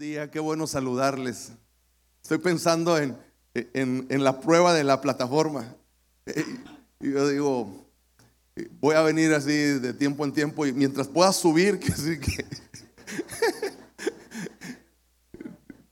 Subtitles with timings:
[0.00, 1.52] día, qué bueno saludarles.
[2.22, 3.18] Estoy pensando en,
[3.52, 5.76] en, la prueba de la plataforma.
[7.00, 7.86] Y yo digo,
[8.80, 12.46] voy a venir así de tiempo en tiempo y mientras pueda subir, que sí que...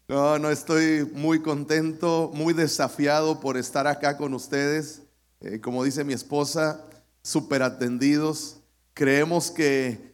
[0.09, 5.03] No, no estoy muy contento, muy desafiado por estar acá con ustedes.
[5.43, 6.83] Eh, como dice mi esposa,
[7.23, 8.61] súper atendidos.
[8.95, 10.08] Creemos que,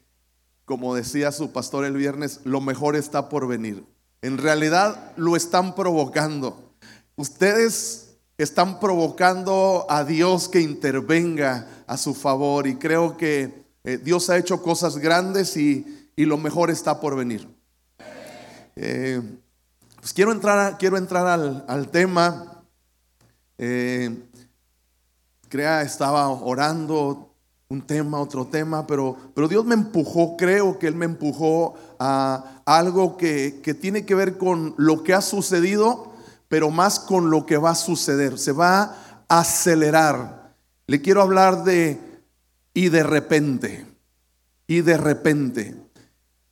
[0.64, 3.84] como decía su pastor el viernes, lo mejor está por venir.
[4.22, 6.72] En realidad lo están provocando.
[7.16, 14.30] Ustedes están provocando a Dios que intervenga a su favor y creo que eh, Dios
[14.30, 17.46] ha hecho cosas grandes y, y lo mejor está por venir.
[18.77, 19.20] Eh,
[20.00, 22.62] pues quiero entrar, a- quiero entrar al, al tema.
[23.58, 24.24] Eh,
[25.48, 27.34] crea, estaba orando
[27.74, 32.62] un tema, otro tema, pero, pero Dios me empujó, creo que Él me empujó a
[32.64, 36.12] algo que, que tiene que ver con lo que ha sucedido,
[36.48, 38.39] pero más con lo que va a suceder.
[38.39, 38.97] Se va
[39.28, 40.55] a acelerar.
[40.86, 41.98] Le quiero hablar de
[42.72, 43.86] y de repente,
[44.67, 45.75] y de repente.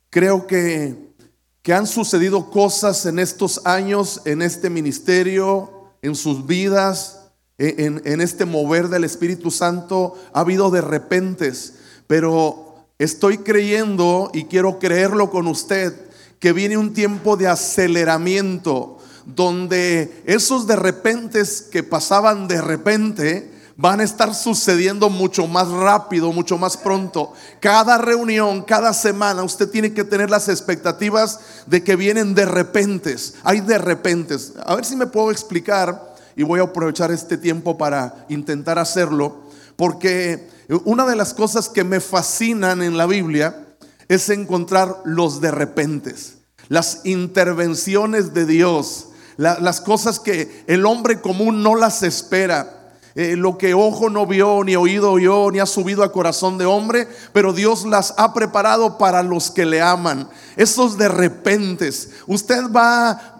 [0.09, 1.13] Creo que,
[1.61, 7.22] que han sucedido cosas en estos años, en este ministerio, en sus vidas,
[7.63, 10.15] en, este mover del Espíritu Santo.
[10.33, 11.75] Ha habido de repentes,
[12.07, 15.93] pero estoy creyendo y quiero creerlo con usted,
[16.39, 24.01] que viene un tiempo de aceleramiento, donde esos de repentes que pasaban de repente, van
[24.01, 27.33] a estar sucediendo mucho más rápido, mucho más pronto.
[27.59, 33.35] Cada reunión, cada semana, usted tiene que tener las expectativas de que vienen de repentes.
[33.43, 34.53] Hay de repentes.
[34.63, 39.43] A ver si me puedo explicar y voy a aprovechar este tiempo para intentar hacerlo,
[39.75, 40.49] porque
[40.85, 43.67] una de las cosas que me fascinan en la Biblia
[44.07, 46.37] es encontrar los de repentes,
[46.69, 52.79] las intervenciones de Dios, la- las cosas que el hombre común no las espera.
[53.15, 56.65] Eh, lo que ojo no vio, ni oído oyó, ni ha subido a corazón de
[56.65, 60.27] hombre, pero Dios las ha preparado para los que le aman.
[60.55, 62.09] Esos de repentes.
[62.25, 63.32] Usted va,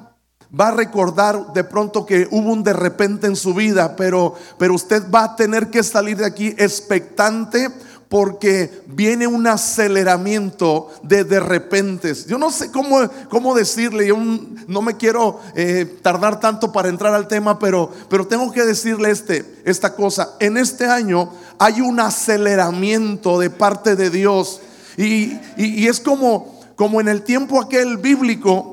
[0.60, 4.74] va a recordar de pronto que hubo un de repente en su vida, pero, pero
[4.76, 7.70] usted va a tener que salir de aquí expectante
[8.08, 12.28] porque viene un aceleramiento de de repentes.
[12.28, 13.00] Yo no sé cómo,
[13.30, 14.16] cómo decirle, yo
[14.68, 19.10] no me quiero eh, tardar tanto para entrar al tema, pero, pero tengo que decirle
[19.10, 20.36] este, esta cosa.
[20.40, 24.62] En este año hay un aceleramiento de parte de Dios
[24.96, 28.73] y, y- y es como, como en el tiempo aquel bíblico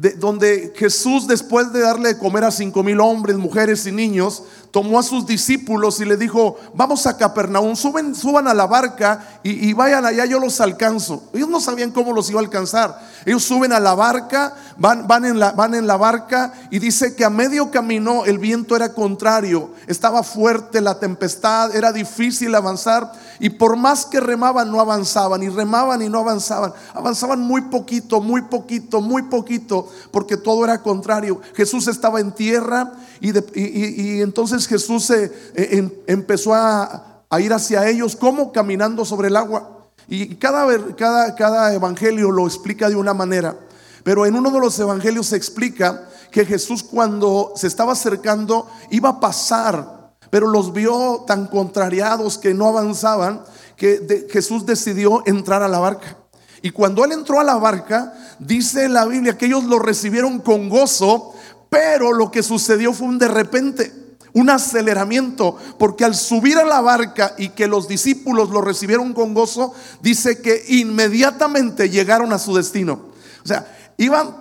[0.00, 4.42] de- donde Jesús después de darle de comer a cinco mil hombres, mujeres y niños,
[4.70, 9.40] tomó a sus discípulos y le dijo, vamos a Capernaum, suben, suban a la barca
[9.42, 11.24] y, vayan allá, yo los alcanzo.
[11.32, 13.00] Ellos no sabían cómo los iba a alcanzar.
[13.24, 18.24] Ellos suben a la barca, van, en la, barca y dice que a medio camino
[18.24, 24.20] el viento era contrario, estaba fuerte la tempestad, era difícil avanzar y por más que
[24.20, 29.88] remaban no avanzaban y remaban y no avanzaban, avanzaban muy poquito, muy poquito, muy poquito,
[30.10, 31.40] porque todo era contrario.
[31.54, 37.06] Jesús estaba en tierra y entonces Jesús se, eh, em- empezó a,
[37.38, 39.86] ir hacia ellos como caminando sobre el agua.
[40.08, 40.66] Y cada,
[40.96, 43.56] cada, cada evangelio lo explica de una manera.
[44.02, 49.10] Pero en uno de los evangelios se explica que Jesús cuando se estaba acercando iba
[49.10, 53.42] a pasar, pero los vio tan contrariados que no avanzaban,
[53.76, 56.16] que Jesús decidió entrar a la barca.
[56.62, 60.68] Y cuando él entró a la barca, dice la Biblia que ellos lo recibieron con
[60.68, 61.32] gozo,
[61.70, 63.92] pero lo que sucedió fue un de repente,
[64.32, 69.34] un aceleramiento, porque al subir a la barca y que los discípulos lo recibieron con
[69.34, 73.10] gozo, dice que inmediatamente llegaron a su destino.
[73.42, 74.34] O sea, iban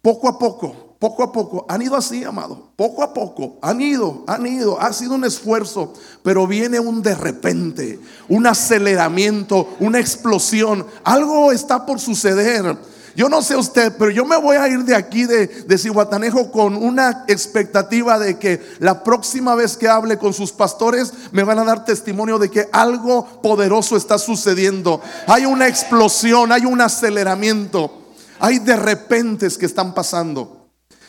[0.00, 4.24] poco a poco, poco a poco, han ido así, amado, poco a poco, han ido,
[4.26, 10.86] han ido, ha sido un esfuerzo, pero viene un de repente, un aceleramiento, una explosión,
[11.04, 12.93] algo está por suceder.
[13.16, 16.50] Yo no sé usted, pero yo me voy a ir de aquí de, de Cihuatanejo
[16.50, 21.60] con una expectativa de que la próxima vez que hable con sus pastores me van
[21.60, 25.00] a dar testimonio de que algo poderoso está sucediendo.
[25.28, 28.02] Hay una explosión, hay un aceleramiento,
[28.40, 30.64] hay de repentes que están pasando.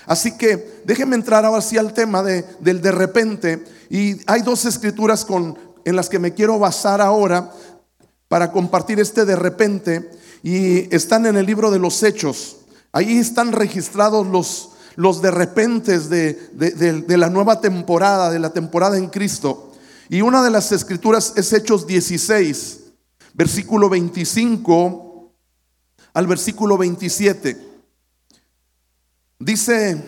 [0.05, 3.63] Así que déjeme entrar ahora sí al tema de, del de repente.
[3.89, 7.51] Y hay dos escrituras con, en las que me quiero basar ahora
[8.27, 10.11] para compartir este de repente.
[10.45, 12.57] Y están en el libro de los Hechos.
[12.91, 18.37] Ahí están registrados los, los de repentes de, de- de- de la nueva temporada, de
[18.37, 19.73] la temporada en Cristo.
[20.07, 22.79] Y una de las escrituras es Hechos 16,
[23.33, 25.31] versículo 25
[26.13, 27.57] al versículo 27.
[29.39, 29.99] Dice,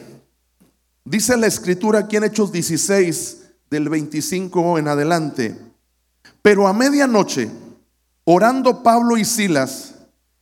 [1.04, 3.38] dice la escritura aquí en Hechos 16,
[3.72, 5.58] del 25 en adelante.
[6.44, 7.50] Pero a medianoche,
[8.24, 9.96] orando Pablo y Silas,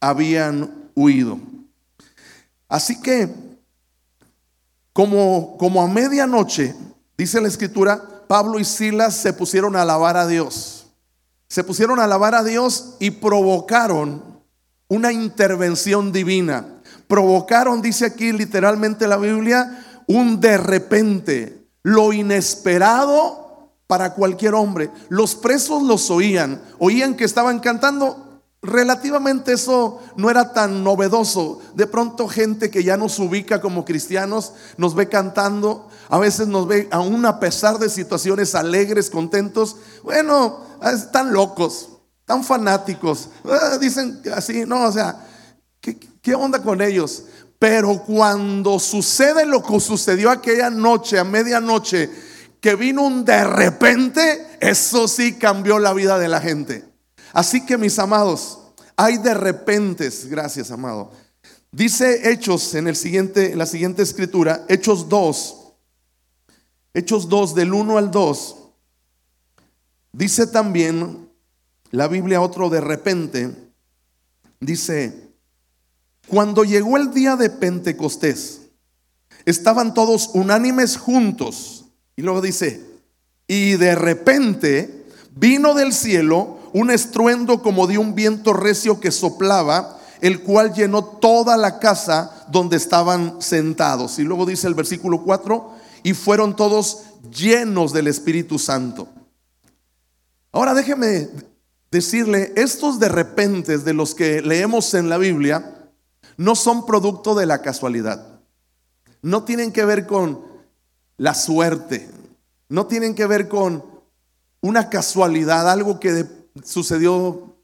[0.00, 1.38] habían huido.
[2.68, 3.32] Así que,
[4.92, 6.74] como, como a medianoche,
[7.16, 10.86] dice la escritura, Pablo y Silas se pusieron a alabar a Dios.
[11.48, 14.22] Se pusieron a alabar a Dios y provocaron
[14.88, 16.66] una intervención divina.
[17.06, 24.90] Provocaron, dice aquí literalmente la Biblia, un de repente, lo inesperado para cualquier hombre.
[25.08, 28.25] Los presos los oían, oían que estaban cantando
[28.66, 31.60] relativamente eso no era tan novedoso.
[31.74, 36.66] De pronto gente que ya nos ubica como cristianos nos ve cantando, a veces nos
[36.66, 39.76] ve aún a pesar de situaciones alegres, contentos.
[40.02, 41.88] Bueno, están locos,
[42.24, 43.30] tan fanáticos.
[43.44, 45.24] Ah, dicen así, no, o sea,
[45.80, 47.24] ¿qué, ¿qué onda con ellos?
[47.58, 52.10] Pero cuando sucede lo que sucedió aquella noche, a medianoche,
[52.60, 56.95] que vino un de repente, eso sí cambió la vida de la gente.
[57.36, 58.60] Así que mis amados,
[58.96, 61.12] hay de repentes, gracias amado.
[61.70, 65.56] Dice Hechos en, el siguiente, en la siguiente escritura, Hechos 2,
[66.94, 68.56] Hechos 2 del 1 al 2,
[70.12, 71.28] dice también
[71.90, 73.54] la Biblia otro de repente,
[74.58, 75.28] dice,
[76.28, 78.62] cuando llegó el día de Pentecostés,
[79.44, 81.84] estaban todos unánimes juntos.
[82.16, 82.82] Y luego dice,
[83.46, 89.98] y de repente vino del cielo un estruendo como de un viento recio que soplaba,
[90.20, 94.18] el cual llenó toda la casa donde estaban sentados.
[94.18, 95.70] Y luego dice el versículo 4,
[96.02, 99.08] y fueron todos llenos del Espíritu Santo.
[100.52, 101.28] Ahora déjeme
[101.90, 105.90] decirle, estos de repente de los que leemos en la Biblia
[106.36, 108.40] no son producto de la casualidad.
[109.22, 110.42] No tienen que ver con
[111.16, 112.08] la suerte.
[112.68, 113.84] No tienen que ver con
[114.60, 116.24] una casualidad, algo que de
[116.64, 117.56] sucedió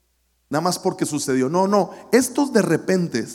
[0.53, 1.49] nada más porque sucedió.
[1.49, 3.27] No, no, estos de repente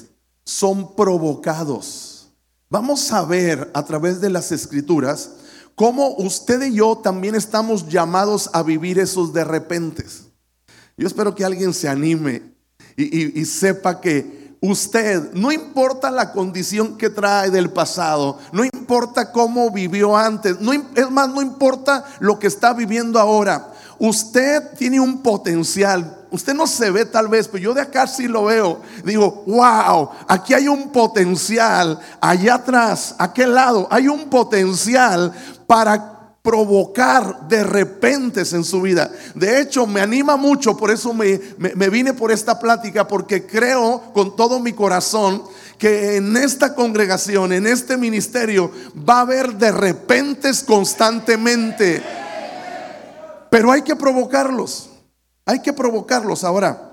[0.43, 2.29] son provocados.
[2.69, 5.31] Vamos a ver a través de las escrituras
[5.73, 10.05] cómo usted y yo también estamos llamados a vivir esos de repente.
[10.95, 12.53] Yo espero que alguien se anime
[12.95, 19.69] y, sepa que usted, no importa la condición que trae del pasado, no importa cómo
[19.71, 20.57] vivió antes,
[20.95, 26.25] es más, no importa lo que está viviendo ahora, usted tiene un potencial.
[26.29, 28.81] Usted no se ve tal vez, pero yo de acá sí lo veo.
[29.03, 31.99] Digo, wow, aquí hay un potencial.
[32.19, 35.31] Allá atrás, aquel lado, hay un potencial
[35.65, 36.17] para
[36.47, 39.11] provocar de repente en su vida.
[39.35, 44.01] De hecho, me anima mucho, por eso me, me, vine por esta plática, porque creo
[44.13, 45.43] con todo mi corazón
[45.77, 52.01] que en esta congregación, en este ministerio, va a haber de repentes constantemente.
[53.57, 54.91] Pero hay que provocarlos.
[55.43, 56.43] Hay que provocarlos.
[56.43, 56.91] Ahora,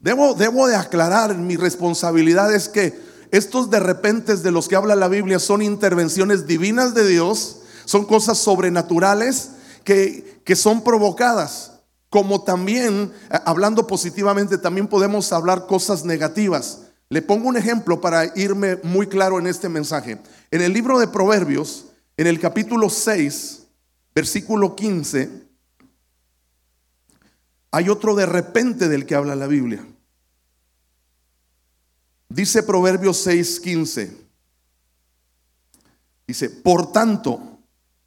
[0.00, 2.98] debo, debo de aclarar, mi responsabilidad es que
[3.30, 8.06] estos de repente de los que habla la Biblia son intervenciones divinas de Dios, son
[8.06, 9.50] cosas sobrenaturales
[9.84, 11.72] que, que son provocadas.
[12.08, 16.78] Como también, eh, hablando positivamente, también podemos hablar cosas negativas.
[17.10, 20.18] Le pongo un ejemplo para irme muy claro en este mensaje.
[20.50, 23.61] En el libro de Proverbios, en el capítulo 6,
[24.14, 25.42] versículo 15,
[27.70, 29.86] hay otro de repente del que habla la Biblia.
[32.28, 34.16] Dice Proverbios 6, 15.
[36.26, 37.58] Dice, por tanto,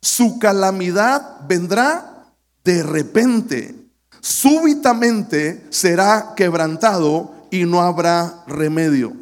[0.01, 2.33] su calamidad vendrá
[2.63, 3.75] de repente,
[4.21, 9.13] súbitamente será quebrantado y no habrá remedio.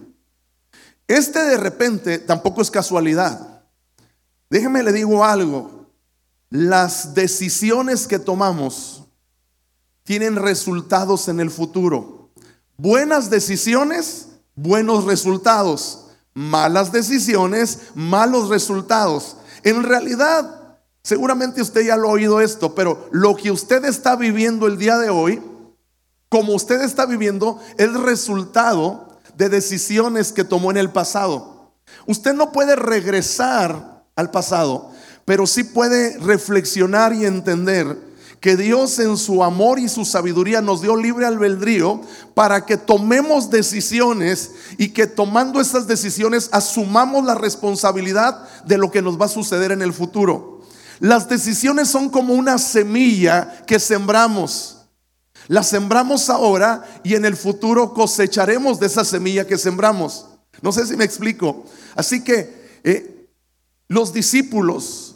[1.08, 3.64] Este de repente tampoco es casualidad.
[4.50, 5.83] Déjeme le digo algo,
[6.54, 9.06] las decisiones que tomamos
[10.04, 12.30] tienen resultados en el futuro.
[12.78, 16.12] Buenas decisiones, buenos resultados.
[16.36, 19.38] Malas decisiones, malos resultados.
[19.64, 24.68] En realidad, seguramente usted ya lo ha oído esto, pero lo que usted está viviendo
[24.68, 25.42] el día de hoy,
[26.30, 31.74] como usted está viviendo, es resultado de decisiones que tomó en el pasado.
[32.06, 34.92] Usted no puede regresar al pasado,
[35.26, 37.98] pero sí puede reflexionar y entender
[38.44, 42.02] que Dios en su amor y su sabiduría nos dio libre albedrío
[42.34, 49.02] para que tomemos decisiones y que tomando esas decisiones asumamos la responsabilidad de lo que
[49.02, 50.62] nos va a suceder en el futuro.
[51.00, 54.80] Las decisiones son como una semilla que sembramos.
[55.48, 60.26] La sembramos ahora y en el futuro cosecharemos de esa semilla que sembramos.
[60.62, 61.64] No sé si me explico.
[61.96, 63.30] Así que eh,
[63.88, 65.13] los discípulos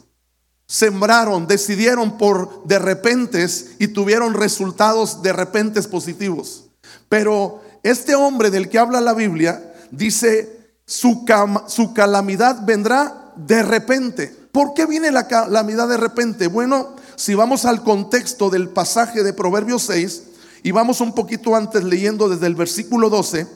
[0.67, 6.65] sembraron, decidieron por de repentes y tuvieron resultados de repentes positivos.
[7.09, 11.25] Pero este hombre del que habla la Biblia dice, su,
[11.67, 14.27] su calamidad vendrá de repente.
[14.51, 16.47] ¿Por qué viene la calamidad de repente?
[16.47, 20.23] Bueno, si vamos al contexto del pasaje de Proverbios 6
[20.63, 23.47] y vamos un poquito antes leyendo desde el versículo 12,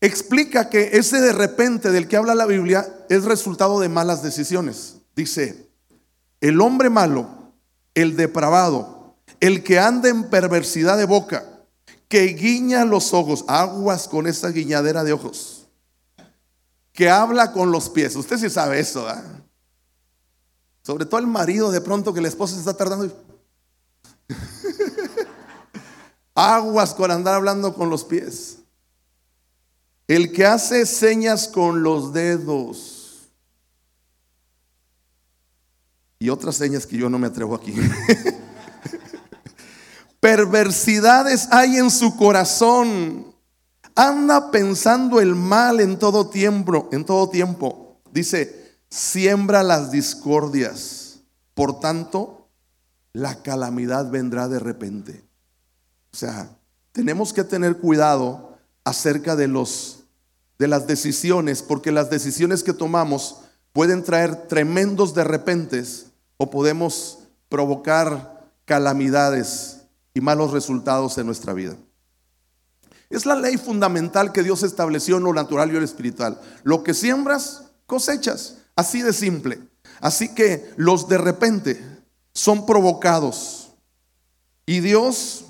[0.00, 4.96] explica que ese de repente del que habla la Biblia es resultado de malas decisiones.
[5.14, 5.70] Dice,
[6.40, 7.28] el hombre malo,
[7.94, 11.44] el depravado, el que anda en perversidad de boca,
[12.08, 15.68] que guiña los ojos, aguas con esa guiñadera de ojos,
[16.92, 18.16] que habla con los pies.
[18.16, 19.06] Usted sí sabe eso,
[20.82, 23.10] Sobre todo el marido de pronto que la esposa se está tardando.
[26.34, 28.58] aguas con andar hablando con los pies.
[30.06, 32.93] El que hace señas con los dedos
[36.24, 37.74] y otras señas que yo no me atrevo aquí.
[40.20, 43.26] Perversidades hay en su corazón.
[43.94, 48.00] Anda pensando el mal en todo tiempo, en todo tiempo.
[48.10, 51.20] Dice, siembra las discordias.
[51.52, 52.48] Por tanto,
[53.12, 55.22] la calamidad vendrá de repente.
[56.10, 56.56] O sea,
[56.92, 60.00] tenemos que tener cuidado acerca de los
[60.58, 63.40] de las decisiones, porque las decisiones que tomamos
[63.74, 69.82] pueden traer tremendos de repentes o podemos provocar calamidades
[70.14, 71.76] y malos resultados en nuestra vida.
[73.10, 76.40] Es la ley fundamental que Dios estableció en lo natural y lo espiritual.
[76.62, 78.58] Lo que siembras, cosechas.
[78.74, 79.60] Así de simple.
[80.00, 81.80] Así que los de repente
[82.32, 83.72] son provocados.
[84.66, 85.44] Y Dios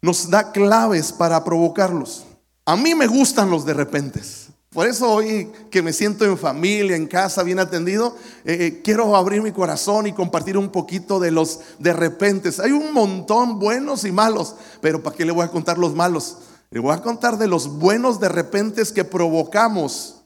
[0.00, 2.24] nos da claves para provocarlos.
[2.64, 4.47] A mí me gustan los de repentes.
[4.70, 9.16] Por eso hoy que me siento en familia, en casa, bien atendido, eh, eh, quiero
[9.16, 12.50] abrir mi corazón y compartir un poquito de los de repente.
[12.62, 16.38] Hay un montón buenos y malos, pero ¿para qué le voy a contar los malos?
[16.70, 20.16] Le voy a contar de los buenos de repente que provocamos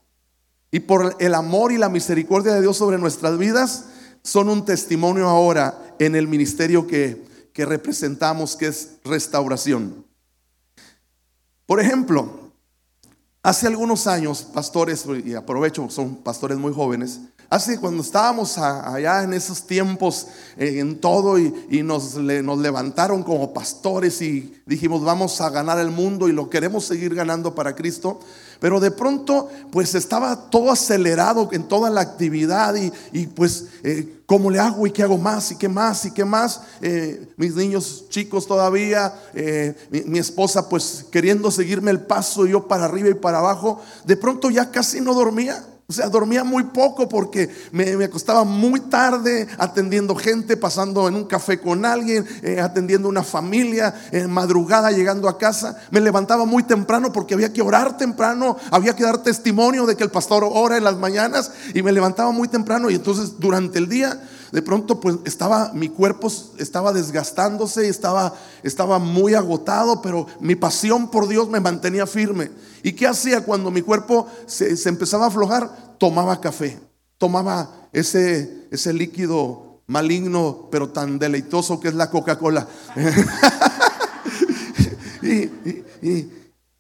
[0.73, 3.85] y por el amor y la misericordia de Dios sobre nuestras vidas
[4.25, 7.23] son un testimonio ahora en el ministerio que,
[7.53, 10.05] que representamos, que es restauración.
[11.67, 12.42] Por ejemplo,
[13.45, 17.23] Hace algunos años, pastores, y aprovecho, son pastores muy jóvenes,
[17.53, 24.23] hace cuando estábamos allá en esos tiempos, eh, en todo, y, nos, levantaron como pastores
[24.23, 28.21] y dijimos, vamos a ganar el mundo y lo queremos seguir ganando para Cristo.
[28.59, 32.75] Pero de pronto, pues estaba todo acelerado en toda la actividad
[33.13, 36.25] y, pues, eh, ¿cómo le hago y qué hago más y qué más y qué
[36.25, 36.63] más?
[36.81, 39.75] Eh, mis niños chicos todavía, eh,
[40.07, 43.79] mi, esposa pues queriendo seguirme el paso, yo para arriba y para abajo.
[44.07, 45.67] De pronto ya casi no dormía.
[45.89, 51.25] O sea, dormía muy poco porque me, acostaba muy tarde atendiendo gente, pasando en un
[51.25, 55.77] café con alguien, eh, atendiendo una familia, en madrugada llegando a casa.
[55.91, 60.05] Me levantaba muy temprano porque había que orar temprano, había que dar testimonio de que
[60.05, 63.89] el pastor ora en las mañanas y me levantaba muy temprano y entonces durante el
[63.89, 64.19] día
[64.53, 71.11] de pronto pues estaba, mi cuerpo estaba desgastándose, estaba, estaba muy agotado, pero mi pasión
[71.11, 72.51] por Dios me mantenía firme.
[72.83, 75.97] ¿Y qué hacía cuando mi cuerpo se, empezaba a aflojar?
[75.99, 76.79] Tomaba café,
[77.17, 82.69] tomaba ese, ese líquido maligno, pero tan deleitoso que es la Coca-Cola.
[85.23, 86.29] y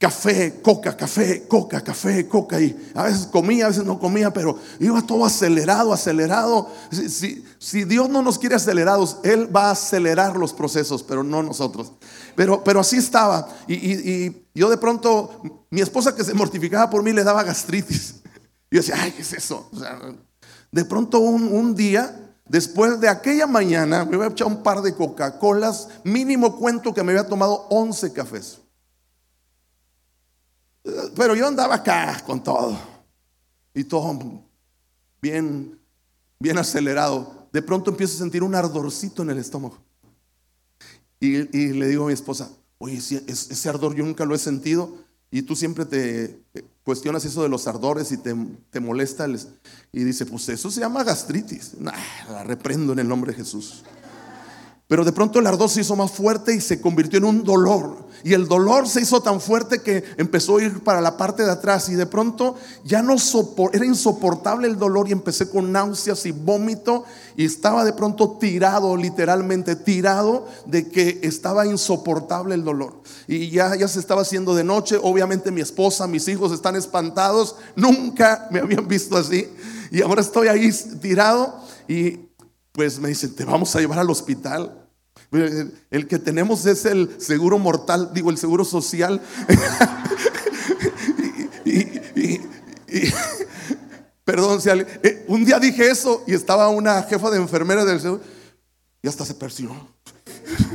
[0.03, 2.61] café, coca, café, coca, café, coca.
[2.61, 6.69] Y a veces comía, a veces no comía, pero iba todo acelerado, acelerado.
[6.91, 11.45] Si, si, Dios no nos quiere acelerados, Él va a acelerar los procesos, pero no
[11.45, 11.93] nosotros.
[12.35, 13.49] Pero, pero así estaba.
[13.69, 15.41] Y, yo de pronto,
[15.71, 18.17] mi esposa que se mortificaba por mí le daba gastritis.
[18.73, 19.71] Y yo decía, ay, ¿qué es eso?
[20.71, 22.19] de pronto un, un día
[22.49, 27.03] Después de aquella mañana me voy a echar un par de Coca-Colas, mínimo cuento que
[27.03, 28.62] me había tomado 11 cafés.
[31.17, 32.79] Pero yo andaba acá con todo.
[33.75, 34.43] Y todo
[35.21, 35.79] bien,
[36.39, 37.49] bien acelerado.
[37.53, 39.79] De pronto empiezo a sentir un ardorcito en el estómago.
[41.21, 41.39] Y,
[41.73, 44.99] le digo a mi esposa, oye, ese, ardor yo nunca lo he sentido.
[45.31, 46.43] Y tú siempre te,
[46.83, 48.35] cuestionas eso de los ardores y te,
[48.71, 49.27] te molesta
[49.93, 51.75] y dice, pues eso se llama gastritis.
[51.79, 51.93] Nah,
[52.29, 53.85] la reprendo en el nombre de Jesús.
[54.89, 58.03] Pero de pronto el ardor se hizo más fuerte y se convirtió en un dolor.
[58.25, 61.51] Y el dolor se hizo tan fuerte que empezó a ir para la parte de
[61.51, 61.89] atrás.
[61.89, 63.17] Y de pronto ya no
[63.73, 67.05] era insoportable el dolor y empecé con náuseas y vómito.
[67.37, 73.01] Y estaba de pronto tirado, literalmente tirado, de que estaba insoportable el dolor.
[73.27, 74.99] Y ya, ya se estaba haciendo de noche.
[75.03, 77.57] Obviamente mi esposa, mis hijos están espantados.
[77.75, 79.49] Nunca me habían visto así.
[79.91, 80.71] Y ahora estoy ahí
[81.01, 81.61] tirado.
[81.89, 82.32] Y
[82.73, 84.79] pues me dicen, te vamos a llevar al hospital.
[85.91, 89.21] El que tenemos es el seguro mortal, digo, el seguro social.
[94.25, 98.23] perdón, si eh, un día dije eso y estaba una jefa de enfermera del seguro
[99.03, 99.89] y hasta se persinó.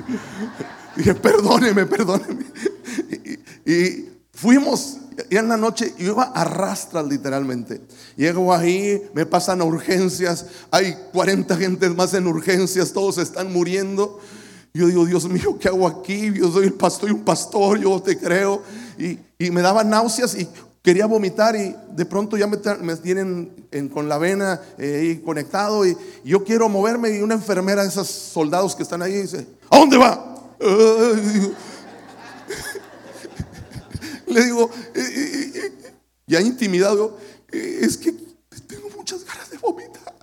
[0.95, 2.45] dije, perdóneme, perdóneme.
[3.65, 4.97] y fuimos
[5.29, 7.81] y en la noche yo iba a rastras literalmente.
[8.15, 14.19] Llego ahí, me pasan a urgencias, hay 40 gentes más en urgencias, todos están muriendo.
[14.73, 16.31] Yo digo, Dios mío, ¿qué hago aquí?
[16.33, 18.61] Yo soy el pastor y un pastor, yo te creo.
[18.97, 19.19] Y,
[19.51, 20.47] me daba náuseas y
[20.81, 23.51] quería vomitar y de pronto ya me, tienen
[23.93, 28.75] con la vena eh, conectado y, yo quiero moverme y una enfermera de esos soldados
[28.75, 30.35] que están ahí dice, ¿a dónde va?
[34.27, 35.93] Le digo, eh, eh,
[36.27, 37.17] ya intimidado,
[37.51, 38.11] es que
[38.67, 40.13] tengo muchas ganas de vomitar.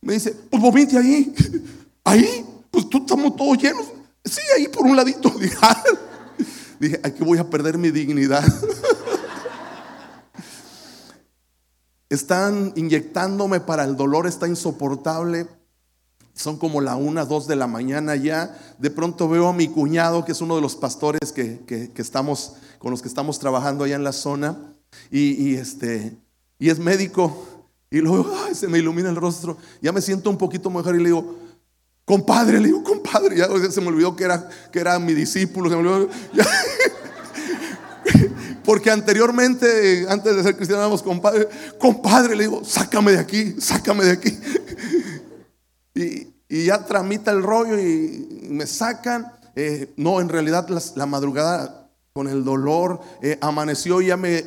[0.00, 1.34] Me dice, pues vomite ahí,
[2.04, 3.86] ahí pues tú estamos todos llenos.
[4.24, 5.30] Sí, ahí por un ladito.
[5.38, 5.82] Dije, ah".
[6.78, 8.44] dije aquí voy a perder mi dignidad.
[12.08, 15.48] Están inyectándome para el dolor, está insoportable.
[16.34, 18.58] Son como la una, dos de la mañana ya.
[18.78, 22.90] De pronto veo a mi cuñado, que es uno de los pastores que, estamos, con
[22.90, 24.74] los que estamos trabajando allá en la zona.
[25.10, 26.16] Y, este,
[26.58, 27.46] y es médico.
[27.90, 29.58] Y luego se me ilumina el rostro.
[29.80, 31.36] Ya me siento un poquito mejor y le digo,
[32.04, 35.70] Compadre, le digo, compadre, ya se me olvidó que era, que era mi discípulo,
[38.64, 41.48] Porque anteriormente, antes de ser cristiano, éramos compadre.
[41.78, 44.38] Compadre, le digo, sácame de aquí, sácame de aquí.
[46.52, 49.32] ya tramita el rollo y me sacan.
[49.56, 51.81] Eh, no, en realidad la madrugada
[52.14, 54.42] con el dolor, eh, amaneció y ya me,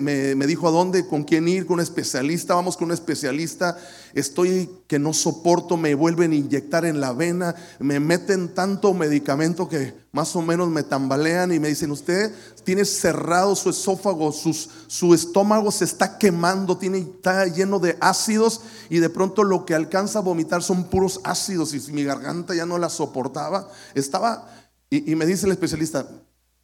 [0.45, 3.75] dijo a dónde, con quién ir, con un especialista, vamos con un especialista,
[4.13, 9.67] estoy que no soporto, me vuelven a inyectar en la vena, me meten tanto medicamento
[9.67, 12.31] que más o menos me tambalean y me dicen, usted
[12.63, 18.99] tiene cerrado su esófago, su estómago se está quemando, tiene, está lleno de ácidos y
[18.99, 22.77] de pronto lo que alcanza a vomitar son puros ácidos y mi garganta ya no
[22.77, 24.51] la soportaba, estaba...
[24.91, 26.07] y me dice el especialista,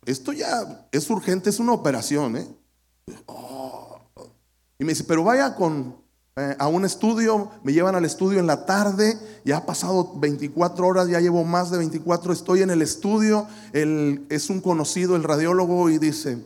[0.06, 2.38] esto ya es urgente, es una operación.
[2.38, 2.48] ¿eh?
[3.26, 4.00] Oh.
[4.80, 5.96] Y me dice, pero vaya con,
[6.36, 10.88] eh, a un estudio, me llevan al estudio en la tarde, ya ha pasado 24
[10.88, 15.90] horas, ya llevo más de 24, estoy en el estudio, es un conocido, el radiólogo,
[15.90, 16.44] y dice,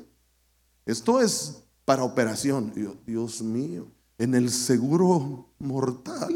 [0.86, 2.74] esto es para operación.
[3.06, 6.30] Dios mío, en el seguro mortal.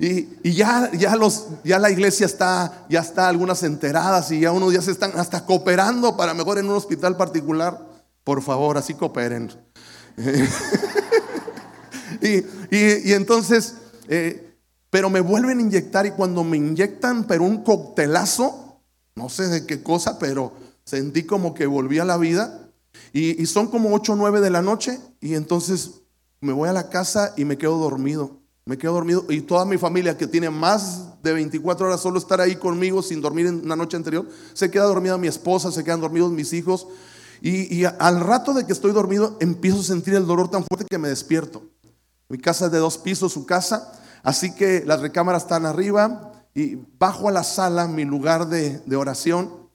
[0.00, 4.80] Y, ya, los, ya la iglesia está, ya está algunas enteradas y ya unos ya
[4.80, 7.84] se están hasta cooperando para mejor en un hospital particular.
[8.22, 9.50] Por favor, así cooperen.
[12.22, 13.74] y, entonces,
[14.08, 14.54] eh,
[14.90, 18.80] pero me vuelven a inyectar y cuando me inyectan, pero un coctelazo,
[19.16, 20.52] no sé de qué cosa, pero
[20.84, 22.67] sentí como que volví a la vida.
[23.12, 26.02] Y, y son como 8 o 9 de la noche y entonces
[26.40, 28.38] me voy a la casa y me quedo dormido.
[28.68, 32.38] Me quedo dormido y toda mi familia que tiene más de 24 horas solo estar
[32.40, 36.02] ahí conmigo sin dormir en una noche anterior, se queda dormida mi esposa, se quedan
[36.02, 36.86] dormidos mis hijos.
[37.40, 40.98] Y, al rato de que estoy dormido empiezo a sentir el dolor tan fuerte que
[40.98, 41.62] me despierto.
[42.28, 46.78] Mi casa es de dos pisos, su casa, así que las recámaras están arriba y
[46.98, 49.70] bajo a la sala, mi lugar de, de oración,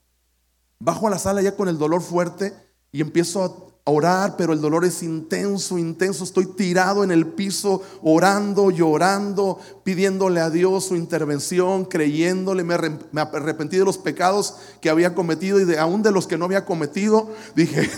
[0.77, 2.53] bajo a la sala ya con el dolor fuerte
[2.93, 3.51] y empiezo a
[3.85, 6.23] orar, pero el dolor es intenso, intenso.
[6.23, 12.63] Estoy tirado en el piso, orando, llorando, pidiéndole a Dios su intervención, creyéndole.
[12.63, 16.45] Me, arrepentí de los pecados que había cometido y de aún de los que no
[16.45, 17.29] había cometido.
[17.55, 17.89] Dije,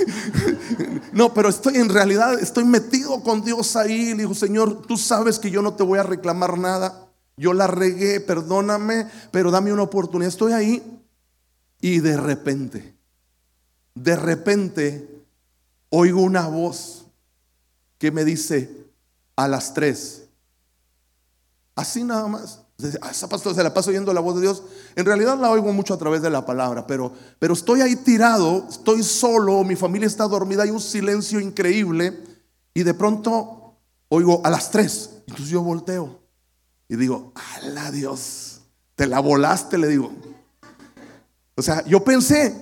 [1.13, 4.13] no, pero estoy en realidad, estoy metido con Dios ahí.
[4.13, 7.09] Le dijo, Señor, tú sabes que yo no te voy a reclamar nada.
[7.37, 10.29] Yo la regué, perdóname, pero dame una oportunidad.
[10.29, 11.01] Estoy ahí
[11.81, 12.94] y de repente,
[13.95, 15.23] de repente
[15.89, 17.05] oigo una voz
[17.97, 18.85] que me dice
[19.35, 20.25] a las tres,
[21.75, 22.65] así nada más,
[23.01, 24.63] Ah, esa pastor se la paso oyendo la voz de Dios.
[24.95, 28.65] En realidad la oigo mucho a través de la palabra, pero, pero estoy ahí tirado,
[28.69, 32.21] estoy solo, mi familia está dormida, hay un silencio increíble
[32.73, 33.77] y de pronto
[34.09, 35.09] oigo a las tres.
[35.25, 36.19] Entonces yo volteo
[36.89, 37.31] y digo,
[37.63, 38.59] ala Dios,
[38.95, 40.11] te la volaste, le digo.
[41.55, 42.53] O sea, yo pensé,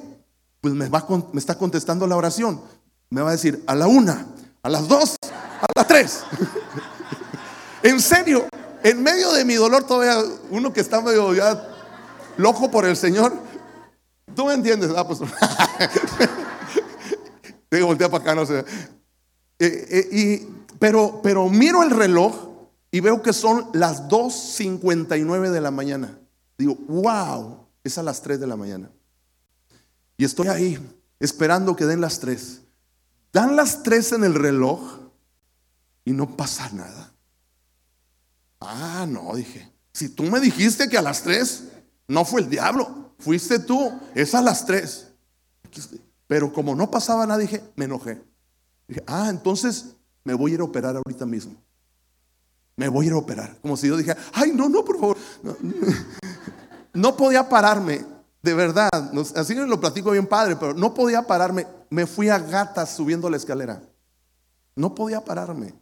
[0.63, 2.61] pues me, va, me está contestando la oración.
[3.09, 4.25] Me va a decir, a la una,
[4.61, 6.23] a las dos, a las tres.
[7.83, 8.47] en serio,
[8.81, 11.67] en medio de mi dolor todavía, uno que está medio ya
[12.37, 13.33] loco por el Señor,
[14.33, 15.19] tú me entiendes, ah, pues.
[17.67, 18.59] Tengo voltear para acá, no sé.
[19.59, 20.47] Eh, eh, y,
[20.79, 22.33] pero, pero miro el reloj
[22.89, 26.17] y veo que son las 2.59 de la mañana.
[26.57, 28.89] Digo, wow, es a las 3 de la mañana.
[30.17, 30.79] Y estoy ahí
[31.19, 32.61] esperando que den las 3.
[33.31, 34.81] Dan las 3 en el reloj
[36.05, 37.13] y no pasa nada.
[38.59, 39.71] Ah, no, dije.
[39.93, 41.65] Si tú me dijiste que a las tres,
[42.07, 45.07] no fue el diablo, fuiste tú, es a las tres.
[46.27, 48.21] Pero como no pasaba nada, dije, me enojé.
[48.87, 51.55] Dije, ah, entonces me voy a ir a operar ahorita mismo.
[52.75, 53.55] Me voy a ir a operar.
[53.61, 55.17] Como si yo dije, ay, no, no, por favor.
[56.93, 58.03] No, podía pararme,
[58.43, 58.89] de verdad.
[59.35, 61.65] Así lo platico bien padre, pero no podía pararme.
[61.89, 63.81] Me fui a gatas subiendo la escalera.
[64.75, 65.73] No podía pararme.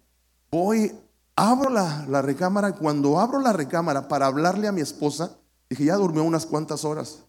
[0.50, 0.94] Voy
[1.36, 2.74] Abro la, recámara.
[2.74, 5.38] Cuando abro la recámara para hablarle a mi esposa,
[5.70, 7.24] dije, ya durmió unas cuantas horas.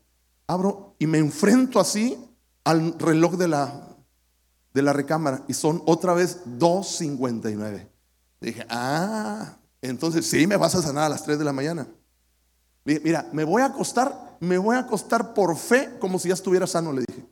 [0.46, 2.18] Abro y me enfrento así
[2.64, 3.72] al reloj de la,
[4.74, 7.88] de la recámara y son otra vez 2.59.
[8.40, 11.86] Dije, ah, entonces sí, me vas a sanar a las 3 de la mañana.
[12.84, 16.66] Mira, me voy a acostar, me voy a acostar por fe como si ya estuviera
[16.66, 17.24] sano, le dije.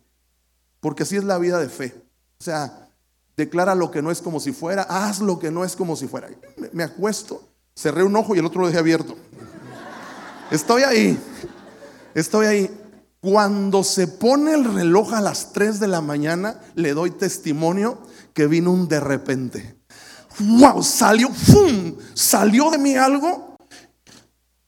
[0.78, 1.92] Porque así es la vida de fe.
[2.38, 2.88] O sea,
[3.36, 6.06] declara lo que no es como si fuera, haz lo que no es como si
[6.06, 6.28] fuera.
[6.72, 7.42] Me, acuesto,
[7.74, 9.16] cerré un ojo y el otro lo dejé abierto.
[10.52, 11.18] Estoy ahí,
[12.14, 12.80] estoy ahí.
[13.20, 17.98] Cuando se pone el reloj a las 3 de la mañana, le doy testimonio
[18.34, 19.76] que vino un de repente.
[20.38, 20.80] ¡Wow!
[20.84, 21.96] Salió, ¡fum!
[22.14, 23.49] Salió de mí algo.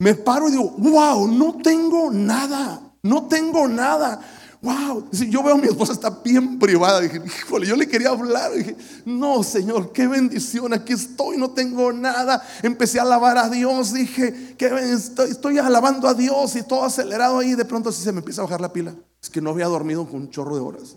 [0.03, 1.29] Me paro y digo, ¡Wow!
[1.29, 2.81] No tengo nada.
[3.03, 4.21] No tengo nada
[4.63, 7.01] wow, yo veo a mi esposa está bien privada.
[7.01, 8.53] Dije, híjole, yo le quería hablar.
[8.53, 12.43] Dije, no, Señor, qué bendición, aquí estoy, no tengo nada.
[12.63, 13.93] Empecé a alabar a Dios.
[13.93, 17.55] Dije, que estoy, alabando a Dios y todo acelerado ahí.
[17.55, 18.95] De pronto así se me empieza a bajar la pila.
[19.21, 20.97] Es que no había dormido con un chorro de horas.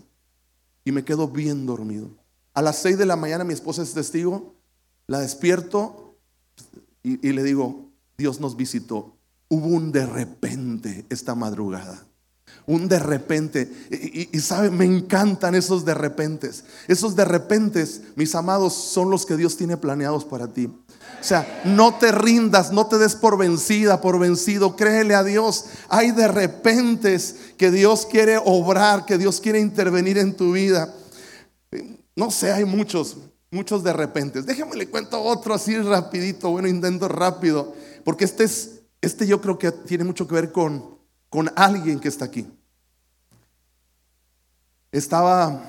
[0.84, 2.10] Y me quedo bien dormido.
[2.54, 4.54] A las seis de la mañana mi esposa es testigo.
[5.08, 6.16] La despierto
[7.02, 7.85] y le digo,
[8.16, 9.16] Dios nos visitó.
[9.48, 12.06] Hubo un de repente esta madrugada
[12.66, 13.70] un de repente.
[13.90, 16.64] Y, sabe, me encantan esos de repentes.
[16.88, 20.66] Esos de repentes, mis amados, son los que Dios tiene planeados para ti.
[20.66, 24.76] O sea, no te rindas, no te des por vencida, por vencido.
[24.76, 25.66] Créele a Dios.
[25.88, 30.92] Hay de repentes que Dios quiere obrar, que Dios quiere intervenir en tu vida.
[32.16, 33.16] No sé, hay muchos,
[33.50, 34.44] muchos de repentes.
[34.44, 36.50] Déjeme le cuento otro así rapidito.
[36.50, 37.74] Bueno, intento rápido,
[38.06, 40.96] porque este es, este yo creo que tiene mucho que ver con
[41.28, 42.46] con alguien que está aquí.
[44.90, 45.62] Estaba,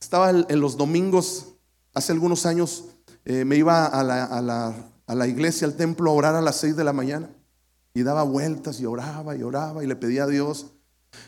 [0.00, 1.54] estaba en los domingos,
[1.94, 2.84] hace algunos años,
[3.24, 4.74] eh, me iba a la, a, la,
[5.06, 7.28] a la, iglesia, al templo, a orar a las seis de la mañana.
[7.92, 10.66] Y daba vueltas y oraba y oraba y le pedía a Dios.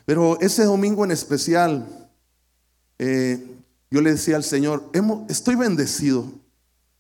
[0.05, 1.89] Pero ese domingo en especial,
[2.99, 3.45] eh,
[3.91, 4.89] yo le decía al Señor,
[5.29, 6.27] estoy bendecido.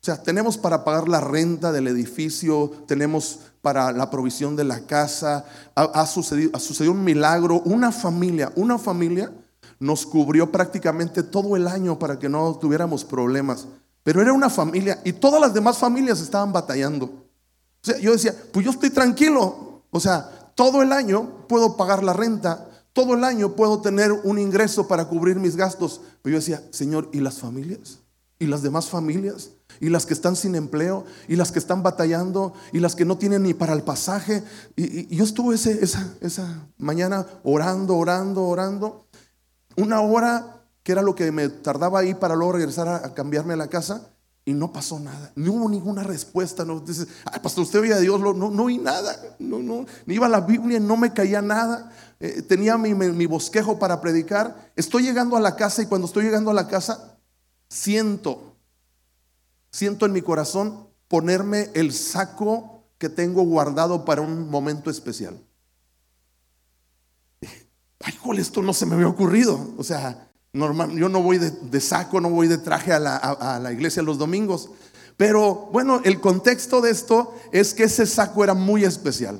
[0.03, 4.81] O sea, tenemos para pagar la renta del edificio, tenemos para la provisión de la
[4.81, 5.45] casa,
[5.77, 9.31] ha, sucedido, ha sucedido un milagro, una familia, una familia
[9.79, 13.67] nos cubrió prácticamente todo el año para que no tuviéramos problemas.
[14.03, 17.05] Pero era una familia y todas las demás familias estaban batallando.
[17.07, 19.83] O sea, yo decía, pues yo estoy tranquilo.
[19.91, 24.41] O sea, todo el año puedo pagar la renta, todo el año puedo tener un
[24.41, 26.01] ingreso para cubrir mis gastos.
[26.23, 27.99] Pero yo decía, Señor, ¿y las familias?
[28.41, 29.51] ¿Y las demás familias?
[29.83, 31.05] ¿Y las que están sin empleo?
[31.27, 32.55] ¿Y las que están batallando?
[32.73, 34.45] ¿Y las que no tienen ni para el pasaje?
[34.77, 39.07] Y, yo estuve ese, esa, esa mañana orando, orando, orando
[39.75, 43.57] una hora, que era lo que me tardaba ahí para luego regresar a, cambiarme a
[43.57, 44.09] la casa,
[44.45, 45.33] y no pasó nada.
[45.35, 46.64] No hubo ninguna respuesta.
[46.64, 49.16] No dices, ay, pastor, usted veía a Dios, no, no oí nada.
[49.40, 51.90] No, no, ni iba a la Biblia, no me caía nada.
[52.21, 54.73] Eh, tenía mi, mi bosquejo para predicar.
[54.77, 57.18] Estoy llegando a la casa y cuando estoy llegando a la casa,
[57.68, 58.52] siento,
[59.73, 65.43] siento en mi corazón ponerme el saco que tengo guardado para un momento especial
[68.03, 69.59] ay, esto no se me había ocurrido.
[69.77, 74.03] O sea, normal, yo no voy de, saco, no voy de traje a la, iglesia
[74.03, 74.71] los domingos.
[75.17, 79.39] Pero bueno, el contexto de esto es que ese saco era muy especial.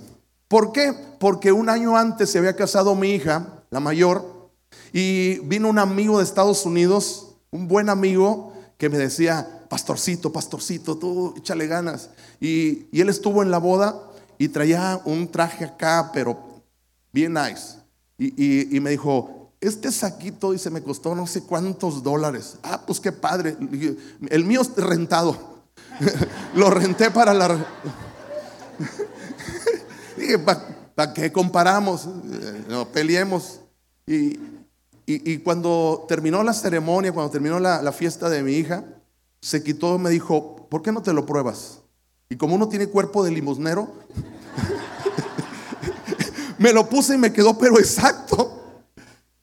[0.49, 0.95] ¿Por qué?
[1.19, 4.51] Porque un año antes se había casado mi hija, la mayor,
[4.93, 10.99] y vino un amigo de Estados Unidos, un buen amigo, que me decía, pastorcito, pastorcito,
[10.99, 12.11] tú échale ganas.
[12.39, 13.99] Y, y él estuvo en la boda
[14.37, 16.61] y traía un traje acá, pero
[17.11, 17.79] bien nice.
[18.19, 22.59] Y, y, me dijo, este saquito, dice, me costó no sé cuántos dólares.
[22.63, 23.57] Ah, pues qué padre.
[24.29, 25.39] El mío es rentado.
[26.55, 27.49] Lo renté para la...
[30.19, 32.07] Dije, ¿para qué comparamos?
[32.69, 33.61] No, peleemos.
[34.07, 34.39] Y,
[35.07, 38.85] y, cuando terminó la ceremonia, cuando terminó la, la, fiesta de mi hija,
[39.43, 41.81] se quitó y me dijo, ¿por qué no te lo pruebas?
[42.31, 43.93] Y como uno tiene cuerpo de limosnero,
[46.59, 48.61] me lo puse y me quedó, pero exacto.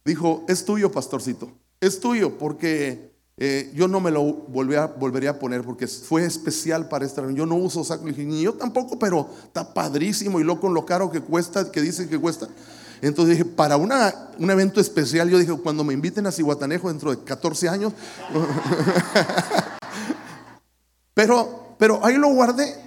[0.05, 5.63] Dijo, es tuyo, pastorcito, es tuyo, porque eh, yo no me lo volvería a poner
[5.63, 7.37] porque fue especial para esta reunión.
[7.37, 11.11] Yo no uso saco, ni yo tampoco, pero está padrísimo y lo con lo caro
[11.11, 12.47] que cuesta, que dice que cuesta.
[13.01, 17.11] Entonces dije, para una, un evento especial, yo dije, cuando me inviten a Cihuatanejo dentro
[17.11, 17.93] de 14 años,
[21.19, 22.77] pero, pero ahí lo guardé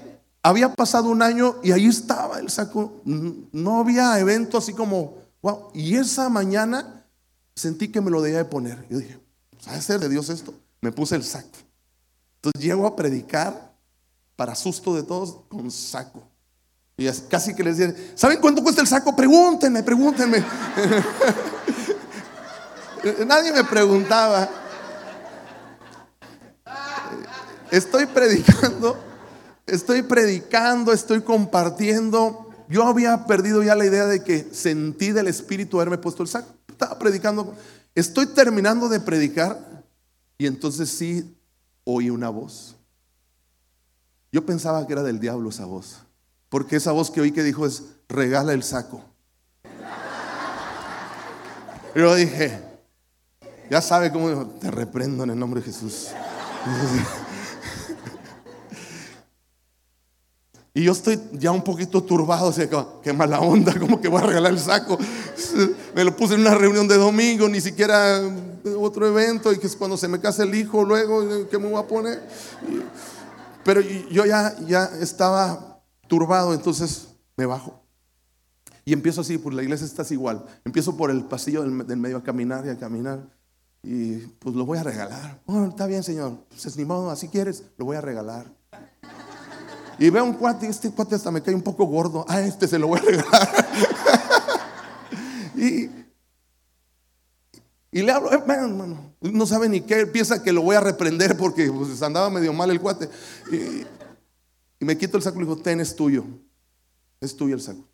[0.43, 3.03] había pasado un año y ahí estaba el saco.
[3.05, 5.69] No había evento así como, wow.
[5.73, 7.05] Y esa mañana
[7.55, 8.87] sentí que me lo debía de poner.
[8.89, 9.21] Yo dije,
[9.61, 10.55] ¿sabe ser de Dios esto?
[10.81, 11.59] Me puse el saco.
[12.37, 13.75] Entonces llego a predicar
[14.35, 16.23] para susto de todos con saco.
[16.97, 19.15] Y casi que les decía, ¿saben cuánto cuesta el saco?
[19.15, 20.39] Pregúntenme, pregúntenme.
[23.27, 24.62] Nadie me preguntaba.
[27.73, 28.97] Estoy predicando
[29.67, 32.51] estoy predicando, estoy compartiendo.
[32.69, 36.53] Yo había perdido ya la idea de que sentí del Espíritu haberme puesto el saco.
[36.69, 37.55] Estaba predicando.
[37.95, 39.85] Estoy terminando de predicar
[40.39, 41.37] y entonces sí
[41.85, 42.77] oí una voz.
[44.31, 45.99] Yo pensaba que era del diablo esa voz.
[46.49, 49.03] Porque esa voz que oí que dijo es, regala el saco.
[51.95, 52.63] Yo dije,
[53.71, 56.09] ya sabe cómo te reprendo en el nombre de Jesús.
[60.75, 62.69] Y yo estoy ya un poquito turbado, o sea,
[63.03, 64.99] qué mala onda, como que voy a regalar el saco.
[65.95, 68.21] Me lo puse en una reunión de domingo, ni siquiera
[68.79, 71.83] otro evento, y que es cuando se me casa el hijo, luego, ¿qué me voy
[71.83, 72.23] a poner?
[73.65, 77.83] Pero yo ya, ya estaba turbado, entonces me bajo.
[78.85, 80.45] Y empiezo así, pues la iglesia está igual.
[80.65, 83.29] Empiezo por el pasillo del, medio a caminar y a caminar.
[83.83, 85.41] Y pues lo voy a regalar.
[85.47, 86.39] Bueno, está bien, Señor.
[86.49, 88.47] Pues ni modo, así quieres, lo voy a regalar.
[90.03, 92.25] Y veo un cuate, y este cuate hasta me cae un poco gordo.
[92.27, 93.67] Ah, este se lo voy a regalar.
[95.55, 95.89] y,
[97.93, 101.71] y, le hablo, eh, no sabe ni qué, piensa que lo voy a reprender porque
[101.71, 103.09] pues, andaba medio mal el cuate.
[103.53, 106.25] Y, me quito el saco y le digo, ten, es tuyo.
[107.21, 107.85] Es tuyo el saco.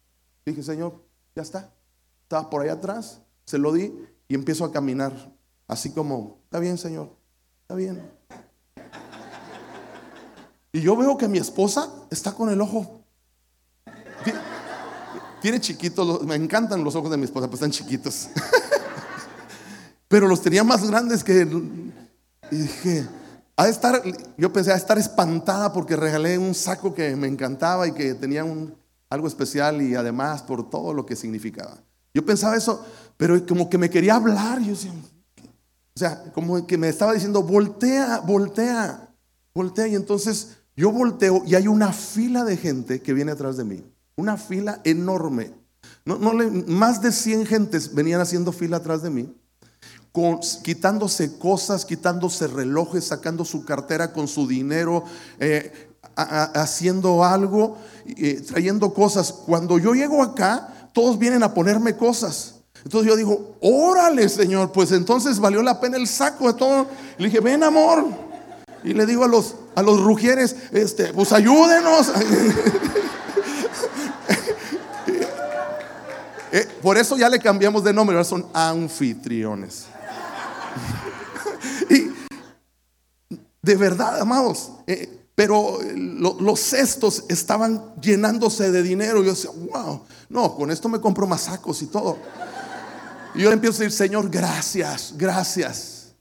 [0.46, 0.94] Dije, Señor,
[1.36, 1.74] ya está.
[2.22, 3.92] Estaba por ahí atrás, se lo di
[4.28, 5.12] y empiezo a caminar.
[5.66, 7.10] Así como, está bien, Señor,
[7.60, 8.17] está bien.
[10.72, 13.02] Y yo veo que mi esposa está con el ojo.
[15.40, 18.28] Tiene chiquitos, me encantan los ojos de mi esposa, pues están chiquitos.
[20.08, 21.46] Pero los tenía más grandes que...
[22.50, 23.06] Y dije,
[23.56, 24.02] a estar,
[24.36, 28.44] yo pensé a estar espantada porque regalé un saco que me encantaba y que tenía
[28.44, 28.74] un,
[29.10, 31.76] algo especial y además por todo lo que significaba.
[32.14, 32.84] Yo pensaba eso,
[33.16, 34.60] pero como que me quería hablar.
[34.60, 39.08] Yo o sea, como que me estaba diciendo, voltea, voltea,
[39.52, 39.88] voltea.
[39.88, 43.84] Y entonces yo volteo y hay una fila de gente que viene atrás de mí.
[44.14, 45.52] Una fila enorme.
[46.04, 46.32] No, no
[46.68, 49.34] más de 100 gentes venían haciendo fila atrás de mí.
[50.62, 55.02] Quitándose cosas, quitándose relojes, sacando su cartera con su dinero,
[55.40, 55.72] eh,
[56.14, 59.32] haciendo algo, eh, trayendo cosas.
[59.32, 62.54] Cuando yo llego acá, todos vienen a ponerme cosas.
[62.84, 66.86] Entonces yo digo, órale Señor, pues entonces valió la pena el saco de todo.
[67.18, 68.27] Le dije, ven amor,
[68.84, 72.12] y le digo a los, a los rugieres, este, pues ayúdenos.
[76.50, 79.84] Eh, por eso ya le cambiamos de nombre, ahora son anfitriones.
[81.90, 82.10] y
[83.60, 89.22] de verdad, amados, eh, pero los cestos estaban llenándose de dinero.
[89.22, 92.18] Yo decía, wow, no, con esto me compro más sacos y todo.
[93.34, 96.14] Y yo le empiezo a decir, Señor, gracias, gracias.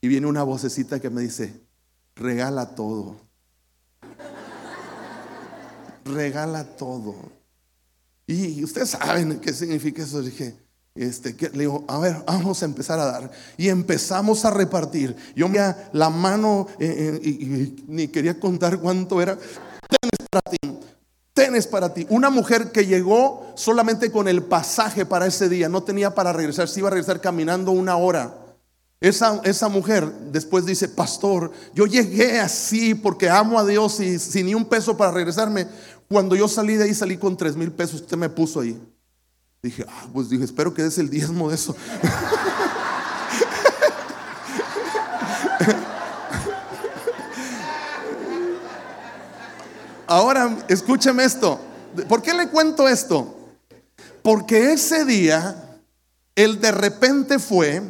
[0.00, 1.63] Y viene una vocecita que me dice,
[2.16, 3.16] regala todo.
[6.04, 7.14] regala todo.
[8.26, 10.22] Y ustedes saben qué significa eso.
[10.22, 10.56] Dije,
[10.94, 13.30] Este, le digo, a ver, vamos a empezar a dar.
[13.56, 15.16] Y empezamos a repartir.
[15.34, 15.58] Yo me
[15.92, 19.36] la mano eh, eh, y, ni quería contar cuánto era.
[19.36, 20.78] Tenes para ti.
[21.32, 22.06] Tenes para ti.
[22.10, 26.68] Una mujer que llegó solamente con el pasaje para ese día, no tenía para regresar,
[26.68, 28.43] se iba a regresar caminando una hora.
[29.04, 34.46] Esa, esa, mujer después dice, pastor, yo llegué así porque amo a Dios y sin
[34.46, 35.66] ni un peso para regresarme.
[36.08, 38.80] Cuando yo salí de ahí salí con tres mil pesos, usted me puso ahí.
[39.62, 41.76] Dije, ah, pues dije, espero que des el diezmo de eso.
[50.06, 51.60] Ahora, escúcheme esto.
[52.08, 53.36] ¿Por qué le cuento esto?
[54.22, 55.62] Porque ese día,
[56.34, 57.82] el de repente fue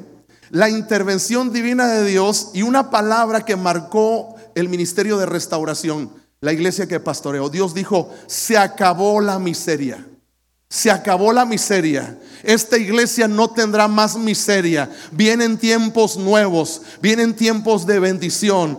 [0.54, 6.52] la intervención divina de Dios y una palabra que marcó el ministerio de restauración, la
[6.52, 7.48] iglesia que pastoreó.
[7.48, 10.06] Dios dijo, se acabó la miseria.
[10.68, 12.20] Se acabó la miseria.
[12.44, 14.88] Esta iglesia no tendrá más miseria.
[15.10, 18.78] Vienen tiempos nuevos, vienen tiempos de bendición.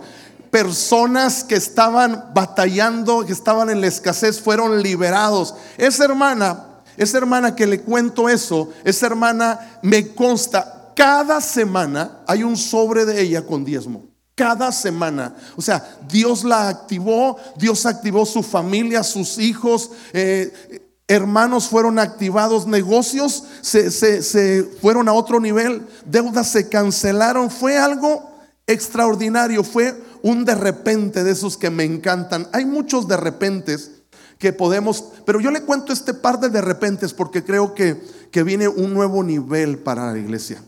[0.50, 5.54] Personas que estaban batallando, que estaban en la escasez, fueron liberados.
[5.76, 12.42] Esa hermana, esa hermana que le cuento eso, esa hermana me consta, cada semana hay
[12.42, 14.06] un sobre de ella con diezmo.
[14.34, 15.36] Cada semana.
[15.54, 19.90] O sea, Dios la activó, Dios activó su familia, sus hijos.
[20.12, 27.48] Eh, Hermanos fueron activados, negocios se, fueron a otro nivel, deudas se cancelaron.
[27.48, 28.28] Fue algo
[28.66, 32.48] extraordinario, fue un de repente de esos que me encantan.
[32.52, 33.92] Hay muchos de repentes
[34.38, 38.42] que podemos, pero yo le cuento este par de de repentes porque creo que, que
[38.42, 40.60] viene un nuevo nivel para la iglesia.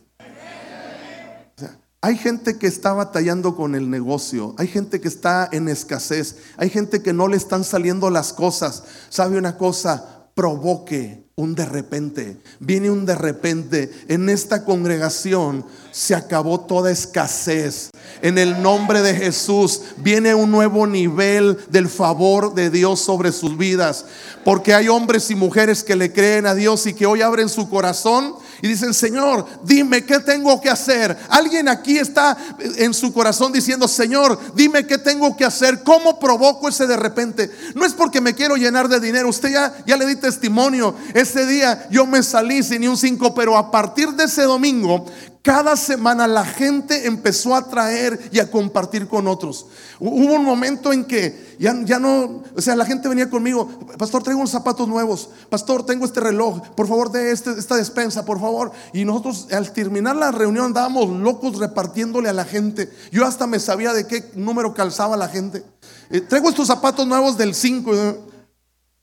[2.00, 6.70] Hay gente que está batallando con el negocio, hay gente que está en escasez, hay
[6.70, 8.84] gente que no le están saliendo las cosas.
[9.08, 10.18] ¿Sabe una cosa?
[10.38, 12.36] provoque un de repente.
[12.60, 13.90] Viene un de repente.
[14.06, 17.90] En esta congregación se acabó toda escasez.
[18.22, 23.58] En el nombre de Jesús viene un nuevo nivel del favor de Dios sobre sus
[23.58, 24.04] vidas.
[24.44, 27.68] Porque hay hombres y mujeres que le creen a Dios y que hoy abren su
[27.68, 31.16] corazón y dicen, Señor, dime qué tengo que hacer.
[31.28, 32.36] Alguien aquí está
[32.76, 35.82] en su corazón diciendo, Señor, dime qué tengo que hacer.
[35.82, 37.50] ¿Cómo provoco ese de repente?
[37.74, 39.28] No es porque me quiero llenar de dinero.
[39.28, 40.94] Usted ya, ya le di testimonio.
[41.14, 45.06] Ese día yo me salí sin ni un cinco, pero a partir de ese domingo
[45.48, 49.64] cada semana la gente empezó a traer y a compartir con otros.
[49.98, 54.22] Hubo un momento en que ya, ya no, o sea, la gente venía conmigo, pastor,
[54.22, 58.38] traigo unos zapatos nuevos, pastor, tengo este reloj, por favor, de este, esta despensa, por
[58.38, 58.72] favor.
[58.92, 62.92] Y nosotros al terminar la reunión andábamos locos repartiéndole a la gente.
[63.10, 65.64] Yo hasta me sabía de qué número calzaba la gente.
[66.10, 67.92] Eh, traigo estos zapatos nuevos del 5.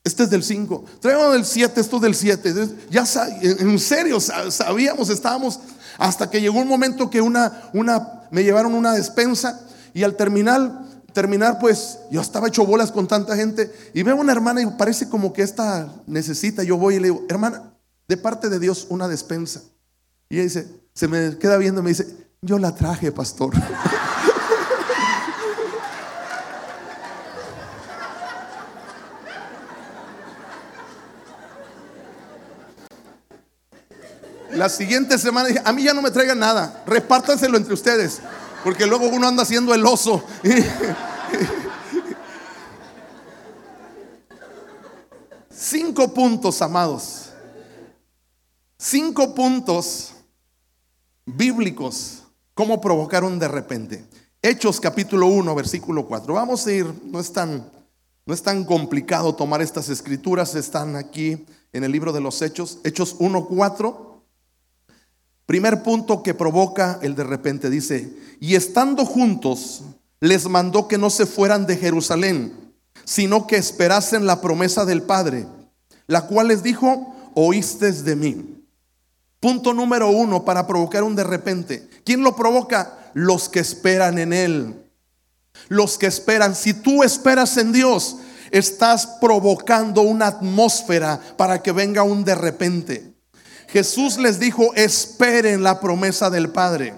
[0.03, 0.85] Este es del 5.
[0.99, 2.53] Traigo del 7, esto es del 7.
[2.91, 3.03] Ya
[3.41, 5.59] en serio, sabíamos, estábamos
[5.97, 9.61] hasta que llegó un momento que una, una, me llevaron una despensa
[9.93, 14.31] y al terminar, terminar pues yo estaba hecho bolas con tanta gente y veo una
[14.31, 16.63] hermana y parece como que esta necesita.
[16.63, 17.73] Yo voy y le digo, hermana,
[18.07, 19.61] de parte de Dios una despensa.
[20.29, 22.07] Y ella dice, se me queda viendo y me dice,
[22.41, 23.53] yo la traje, pastor.
[34.55, 38.21] La siguiente semana dije, a mí ya no me traigan nada, repártanselo entre ustedes,
[38.63, 40.23] porque luego uno anda haciendo el oso.
[45.49, 47.31] Cinco puntos, amados.
[48.77, 50.13] Cinco puntos
[51.25, 52.23] bíblicos.
[52.53, 54.05] ¿Cómo provocaron de repente?
[54.41, 56.33] Hechos capítulo 1, versículo 4.
[56.33, 57.69] Vamos a ir, no es tan,
[58.25, 62.79] no es tan complicado tomar estas escrituras, están aquí en el libro de los Hechos.
[62.85, 64.14] Hechos 1, 4.
[65.45, 69.83] Primer punto que provoca el de repente dice, y estando juntos,
[70.19, 72.53] les mandó que no se fueran de Jerusalén,
[73.03, 75.45] sino que esperasen la promesa del Padre,
[76.07, 78.63] la cual les dijo, oíste de mí.
[79.39, 81.87] Punto número uno para provocar un de repente.
[82.03, 83.11] ¿Quién lo provoca?
[83.13, 84.89] Los que esperan en Él.
[85.67, 86.55] Los que esperan.
[86.55, 88.17] Si tú esperas en Dios,
[88.49, 93.14] estás provocando una atmósfera para que venga un de repente.
[93.67, 96.93] Jesús les dijo, esperen la promesa del Padre.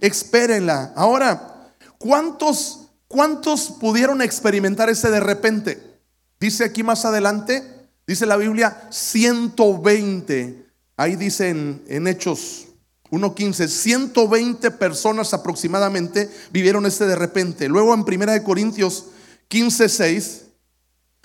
[0.00, 0.92] Espérenla.
[0.96, 5.98] Ahora, ¿cuántos, cuántos pudieron experimentar ese de repente?
[6.38, 7.62] Dice aquí más adelante,
[8.06, 10.66] dice la Biblia, 120.
[10.96, 12.68] Ahí dice en, en Hechos
[13.10, 17.68] 1.15, 120 personas aproximadamente vivieron ese de repente.
[17.68, 19.06] Luego en Primera de Corintios
[19.50, 20.42] 15.6,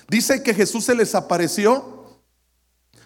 [0.10, 1.95] dice que Jesús se les apareció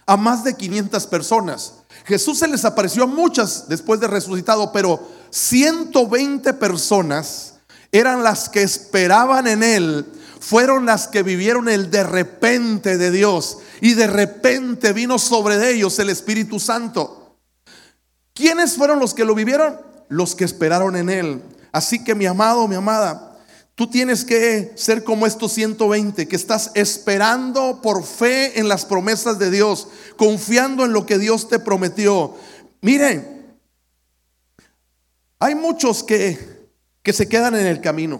[0.10, 1.74] a más de 500 personas.
[2.06, 7.60] Jesús se les apareció a muchas después de resucitado, pero 120 personas
[7.92, 10.08] eran las que esperaban en Él,
[10.40, 16.00] fueron las que vivieron el de repente de Dios y de repente vino sobre ellos
[16.00, 17.38] el Espíritu Santo.
[18.34, 19.80] ¿Quiénes fueron los que lo vivieron?
[20.08, 21.44] Los que esperaron en Él.
[21.72, 23.29] Así que mi amado, mi amada,
[23.80, 29.40] Tú tienes que ser como estos 120, que estás esperando por fe en las promesas
[29.40, 32.36] de Dios, confiando en lo que Dios te prometió.
[32.82, 33.56] Miren,
[35.40, 36.68] hay muchos que,
[37.02, 38.20] que se quedan en el camino,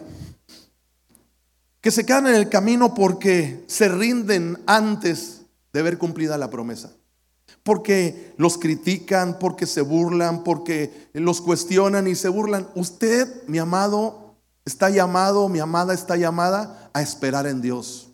[1.82, 5.42] que se quedan en el camino porque se rinden antes
[5.74, 6.90] de ver cumplida la promesa
[7.62, 12.66] porque los critican, porque se burlan, porque los cuestionan y se burlan.
[12.74, 14.19] Usted, mi amado,
[14.64, 18.08] Está llamado, mi amada está llamada a esperar en Dios.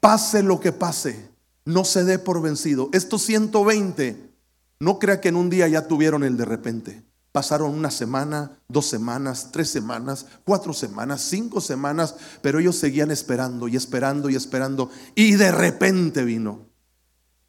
[0.00, 1.28] Pase lo que pase,
[1.64, 2.88] no se dé por vencido.
[2.92, 4.30] Estos 120,
[4.78, 7.02] no crea que en un día ya tuvieron el de repente.
[7.32, 13.68] Pasaron una semana, dos semanas, tres semanas, cuatro semanas, cinco semanas, pero ellos seguían esperando
[13.68, 14.90] y esperando y esperando.
[15.14, 16.66] Y de repente vino.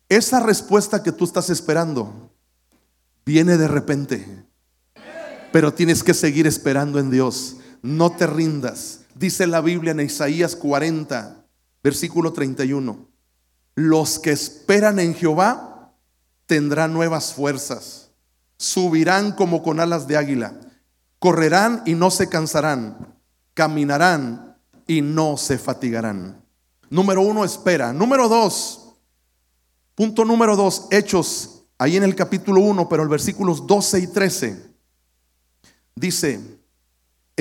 [0.07, 2.31] Esa respuesta que tú estás esperando
[3.25, 4.45] viene de repente.
[5.51, 9.01] Pero tienes que seguir esperando en Dios no te rindas.
[9.15, 11.45] Dice la Biblia en Isaías 40,
[11.83, 13.07] versículo 31.
[13.75, 15.93] Los que esperan en Jehová
[16.45, 18.11] tendrán nuevas fuerzas,
[18.57, 20.59] subirán como con alas de águila,
[21.19, 23.15] correrán y no se cansarán,
[23.53, 24.57] caminarán
[24.87, 26.43] y no se fatigarán.
[26.89, 27.93] Número uno, espera.
[27.93, 28.95] Número dos,
[29.95, 34.75] punto número dos, hechos, ahí en el capítulo 1, pero el versículos 12 y 13,
[35.95, 36.60] dice,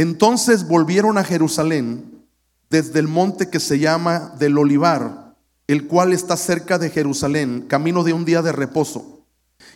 [0.01, 2.25] entonces volvieron a Jerusalén
[2.71, 5.35] desde el monte que se llama del Olivar,
[5.67, 9.27] el cual está cerca de Jerusalén, camino de un día de reposo.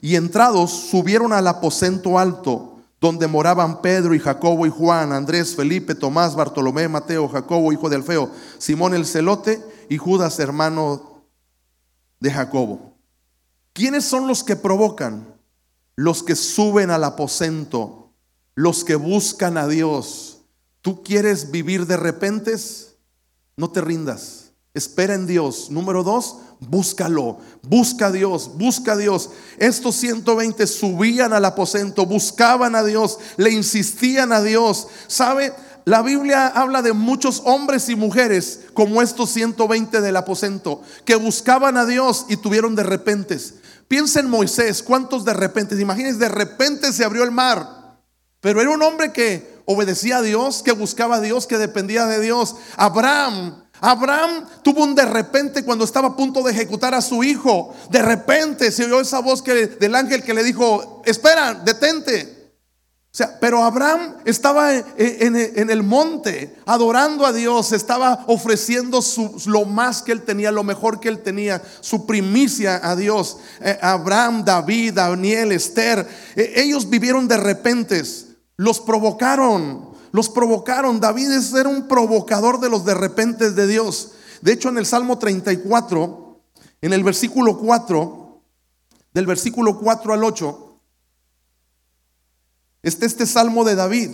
[0.01, 5.95] Y entrados subieron al aposento alto, donde moraban Pedro y Jacobo y Juan, Andrés, Felipe,
[5.95, 11.23] Tomás, Bartolomé, Mateo, Jacobo, hijo de Alfeo, Simón el celote y Judas, hermano
[12.19, 12.97] de Jacobo.
[13.75, 15.35] ¿Quiénes son los que provocan?
[15.97, 18.04] Los que suben al aposento
[18.55, 20.39] los que buscan a Dios.
[20.81, 22.97] ¿Tú quieres vivir de repentes?
[23.57, 24.53] No te rindas.
[24.75, 25.71] Espera en Dios.
[25.71, 27.39] Número dos, búscalo.
[27.63, 29.31] Busca a Dios, busca a Dios.
[29.59, 34.89] Estos 120 subían al aposento, buscaban a Dios, le insistían a Dios.
[35.07, 35.53] ¿Sabe?
[35.85, 41.77] La Biblia habla de muchos hombres y mujeres como estos 120 del aposento que buscaban
[41.77, 43.55] a Dios y tuvieron de repentes.
[43.87, 45.81] Piensa en Moisés, ¿cuántos de repente?
[45.81, 47.84] Imagínense, de repente se abrió el mar.
[48.45, 52.21] Pero era un hombre que obedecía a Dios, que buscaba a Dios, que dependía de
[52.21, 52.57] Dios.
[52.77, 57.75] Abraham, Abraham tuvo un de repente cuando estaba a punto de ejecutar a su hijo.
[57.89, 62.53] De repente se oyó esa voz del ángel que le dijo, espera, detente.
[63.15, 69.01] O sea, pero Abraham estaba en, el monte adorando a Dios, estaba ofreciendo
[69.47, 73.39] lo más que él tenía, lo mejor que él tenía, su primicia a Dios.
[73.63, 78.34] Eh, Abraham, David, Daniel, Esther, eh, ellos vivieron de repentes.
[78.57, 81.01] Los provocaron, los provocaron.
[81.01, 84.13] David es ser un provocador de los de repente de Dios.
[84.41, 86.41] De hecho, en el Salmo 34,
[86.83, 88.43] en el versículo 4,
[89.13, 90.81] del versículo 4 al 8,
[92.83, 94.11] está este Salmo de David.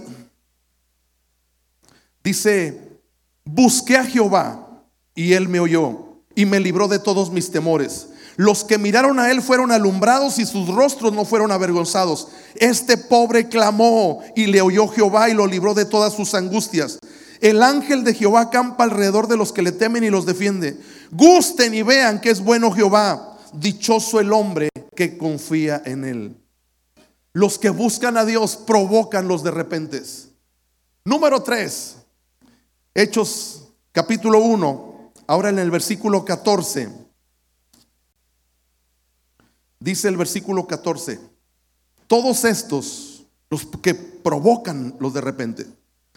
[2.23, 3.01] Dice,
[3.45, 4.85] busqué a Jehová
[5.15, 8.10] y él me oyó y me libró de todos mis temores.
[8.41, 12.29] Los que miraron a él fueron alumbrados y sus rostros no fueron avergonzados.
[12.55, 16.99] Este pobre clamó y le oyó Jehová y lo libró de todas sus angustias.
[17.43, 20.81] El ángel de Jehová campa alrededor de los que le temen y los defiende.
[21.11, 23.37] Gusten y vean que es bueno Jehová.
[23.53, 26.37] Dichoso el hombre que confía en él.
[27.35, 30.29] Los que buscan a Dios provocan los de repentes.
[31.05, 31.97] Número 3.
[32.95, 35.13] Hechos capítulo 1.
[35.27, 37.00] Ahora en el versículo 14.
[39.81, 41.19] Dice el versículo 14,
[42.07, 45.67] todos estos, los que provocan los de repente,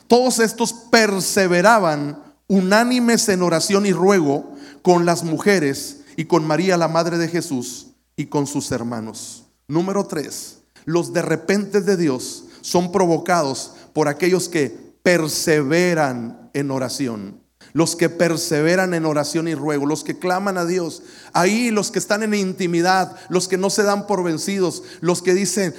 [0.07, 6.89] todos estos perseveraban unánimes en oración y ruego con las mujeres y con María, la
[6.89, 9.45] madre de Jesús, y con sus hermanos.
[9.68, 14.70] Número 3, los de repente de Dios son provocados por aquellos que
[15.01, 17.43] perseveran en oración.
[17.74, 21.01] Los que perseveran en oración y ruego, los que claman a Dios,
[21.34, 25.34] ahí los que están en intimidad, los que no se dan por vencidos, los que
[25.34, 25.74] dicen,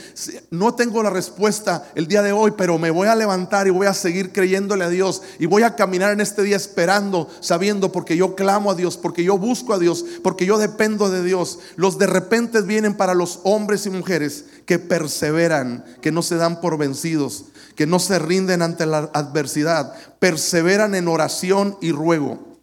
[0.50, 3.86] no tengo la respuesta el día de hoy, pero me voy a levantar y voy
[3.86, 8.16] a seguir creyéndole a Dios y voy a caminar en este día esperando, sabiendo porque
[8.16, 11.60] yo clamo a Dios, porque yo busco a Dios, porque yo dependo de Dios.
[11.76, 16.60] Los de repente vienen para los hombres y mujeres que perseveran, que no se dan
[16.60, 22.58] por vencidos que no se rinden ante la adversidad, perseveran en oración y ruego.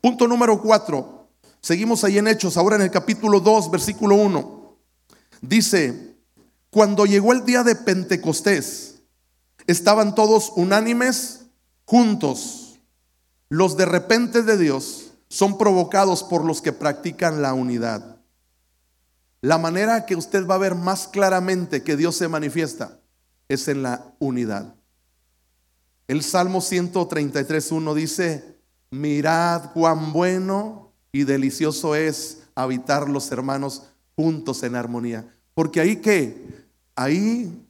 [0.00, 1.28] Punto número cuatro.
[1.60, 4.76] Seguimos ahí en Hechos, ahora en el capítulo 2, versículo 1.
[5.42, 6.16] Dice,
[6.70, 9.02] cuando llegó el día de Pentecostés,
[9.66, 11.46] estaban todos unánimes,
[11.84, 12.78] juntos.
[13.48, 18.09] Los de repente de Dios son provocados por los que practican la unidad.
[19.42, 23.00] La manera que usted va a ver más claramente que Dios se manifiesta
[23.48, 24.74] es en la unidad.
[26.08, 28.58] El Salmo 133.1 dice,
[28.90, 33.84] mirad cuán bueno y delicioso es habitar los hermanos
[34.16, 35.34] juntos en armonía.
[35.54, 37.66] Porque ahí que, ahí,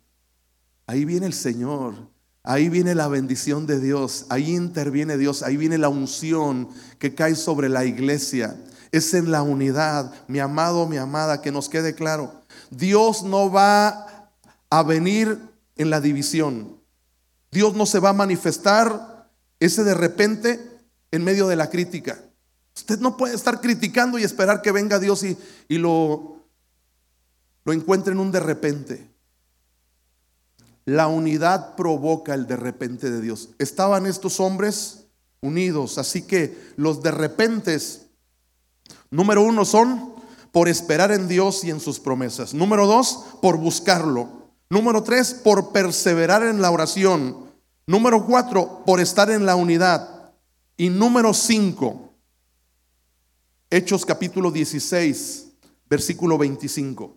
[0.86, 1.94] ahí viene el Señor,
[2.42, 6.68] ahí viene la bendición de Dios, ahí interviene Dios, ahí viene la unción
[6.98, 8.56] que cae sobre la iglesia.
[8.93, 12.32] Es en la unidad, mi amado, mi amada, que nos quede claro.
[12.70, 14.28] Dios no va
[14.68, 15.38] a venir
[15.76, 16.80] en la división.
[17.51, 19.28] Dios no se va a manifestar
[19.59, 20.61] ese de repente
[21.11, 22.18] en medio de la crítica.
[22.76, 25.36] Usted no puede estar criticando y esperar que venga Dios y,
[25.68, 26.45] y lo,
[27.64, 29.11] lo encuentre en un de repente.
[30.84, 33.51] La unidad provoca el de repente de Dios.
[33.59, 35.07] Estaban estos hombres
[35.41, 38.07] unidos, así que los de repentes,
[39.11, 40.14] número uno, son
[40.52, 42.54] por esperar en Dios y en sus promesas.
[42.54, 44.28] Número dos, por buscarlo.
[44.68, 47.50] Número tres, por perseverar en la oración.
[47.86, 50.32] Número cuatro, por estar en la unidad.
[50.76, 52.11] Y número cinco,
[53.72, 55.52] Hechos capítulo 16,
[55.88, 57.16] versículo 25.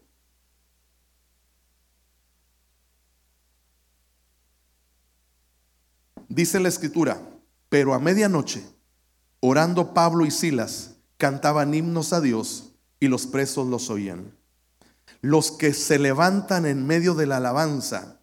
[6.30, 7.20] Dice la escritura,
[7.70, 8.64] pero a medianoche,
[9.40, 14.32] orando Pablo y Silas, cantaban himnos a Dios y los presos los oían
[15.24, 18.20] los que se levantan en medio de la alabanza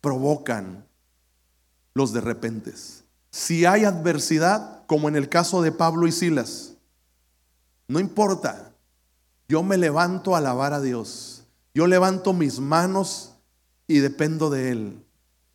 [0.00, 0.84] provocan
[1.94, 3.04] los de repentes.
[3.30, 6.74] Si hay adversidad, como en el caso de Pablo y Silas,
[7.86, 8.72] no importa,
[9.48, 11.44] yo me levanto a alabar a Dios.
[11.72, 13.36] Yo levanto mis manos
[13.86, 15.04] y dependo de Él.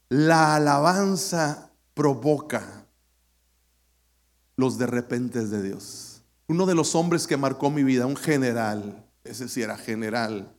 [0.07, 2.84] La alabanza provoca
[4.57, 6.21] los de repentes de Dios.
[6.47, 10.53] Uno de los hombres que marcó mi vida, un general, ese sí era general.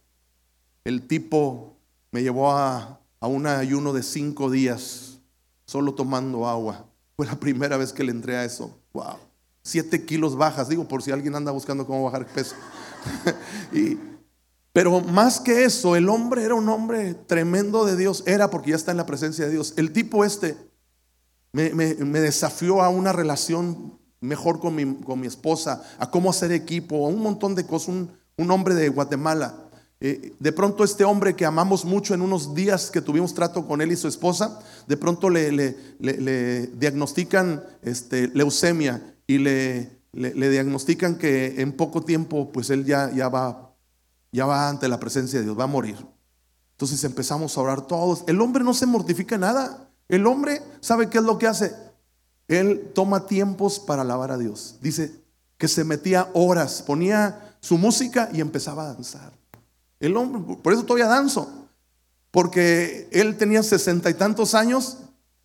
[0.85, 1.77] El tipo
[2.11, 5.19] me llevó a, un ayuno de cinco días,
[5.65, 6.87] solo tomando agua.
[7.17, 8.79] Fue la primera vez que le entré a eso.
[8.93, 9.17] Wow.
[9.63, 12.55] Siete kilos bajas, digo, por si alguien anda buscando cómo bajar peso.
[13.73, 13.99] y,
[14.73, 18.23] pero más que eso, el hombre era un hombre tremendo de Dios.
[18.27, 19.75] Era porque ya está en la presencia de Dios.
[19.77, 20.57] El tipo este
[21.53, 27.07] me, desafió a una relación mejor con mi, con mi, esposa, a cómo hacer equipo,
[27.07, 27.95] a un montón de cosas,
[28.37, 29.63] un, hombre de Guatemala.
[29.99, 33.81] Eh, de pronto este hombre que amamos mucho en unos días que tuvimos trato con
[33.81, 41.17] él y su esposa, de pronto le, le, diagnostican este, leucemia y le, le, diagnostican
[41.17, 43.75] que en poco tiempo pues él ya, ya, va,
[44.33, 45.97] ya va ante la presencia de Dios, va a morir.
[46.73, 48.25] Entonces empezamos a orar todos.
[48.27, 49.86] El hombre no se mortifica nada.
[50.09, 51.75] El hombre sabe qué es lo que hace.
[52.49, 54.77] Él toma tiempos para alabar a Dios.
[54.81, 55.13] Dice
[55.59, 59.33] que se metía horas, ponía su música y empezaba a danzar.
[59.99, 61.49] El hombre, por eso todavía danzo,
[62.31, 64.99] porque él tenía sesenta y tantos años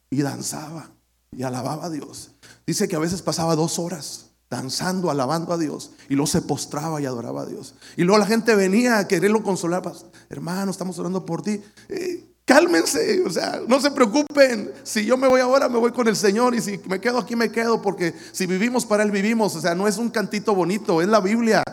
[0.10, 0.92] y danzaba
[1.32, 2.32] y alababa a Dios.
[2.68, 7.02] Dice que a veces pasaba dos horas danzando, alabando a Dios, y luego se postraba
[7.02, 7.74] y adoraba a Dios.
[7.96, 9.82] Y luego la gente venía a quererlo consolar,
[10.30, 11.64] hermano, estamos orando por ti.
[11.88, 14.72] Eh, cálmense, o sea, no se preocupen.
[14.84, 17.36] Si yo me voy ahora, me voy con el Señor, y si me quedo aquí,
[17.36, 19.56] me quedo, porque si vivimos para Él, vivimos.
[19.56, 21.64] O sea, no es un cantito bonito, es la Biblia.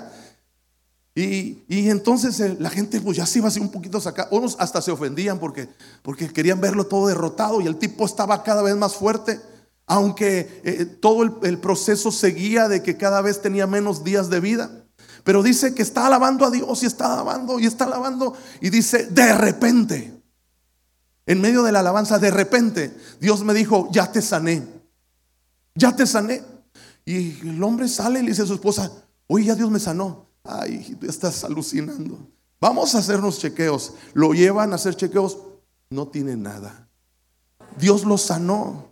[1.14, 4.28] Y, entonces eh, la gente pues ya se iba así un poquito sacar.
[4.30, 5.68] Unos hasta se ofendían porque,
[6.02, 9.40] porque querían verlo todo derrotado y el tipo estaba cada vez más fuerte.
[9.86, 14.38] Aunque eh, todo el, el proceso seguía de que cada vez tenía menos días de
[14.38, 14.70] vida.
[15.24, 18.34] Pero dice que está alabando a Dios y está alabando y está alabando.
[18.60, 20.17] Y dice, de repente,
[21.28, 24.66] en medio de la alabanza, de repente, Dios me dijo, ya te sané.
[25.74, 26.42] Ya te sané.
[27.04, 28.90] Y el hombre sale y le dice a su esposa,
[29.26, 30.26] oye, ya Dios me sanó.
[30.42, 32.18] Ay, estás alucinando.
[32.58, 33.92] Vamos a hacernos chequeos.
[34.14, 35.36] Lo llevan a hacer chequeos.
[35.90, 36.88] No tiene nada.
[37.78, 38.90] Dios lo sanó.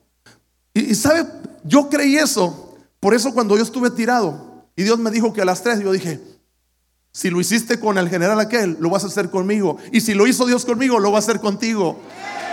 [0.74, 1.26] Y, sabe,
[1.64, 2.76] Yo creí eso.
[3.00, 5.90] Por eso cuando yo estuve tirado y Dios me dijo que a las tres, yo
[5.90, 6.20] dije,
[7.16, 9.78] si lo hiciste con el general aquel, lo vas a hacer conmigo.
[9.90, 11.98] Y si lo hizo Dios conmigo, lo va a hacer contigo.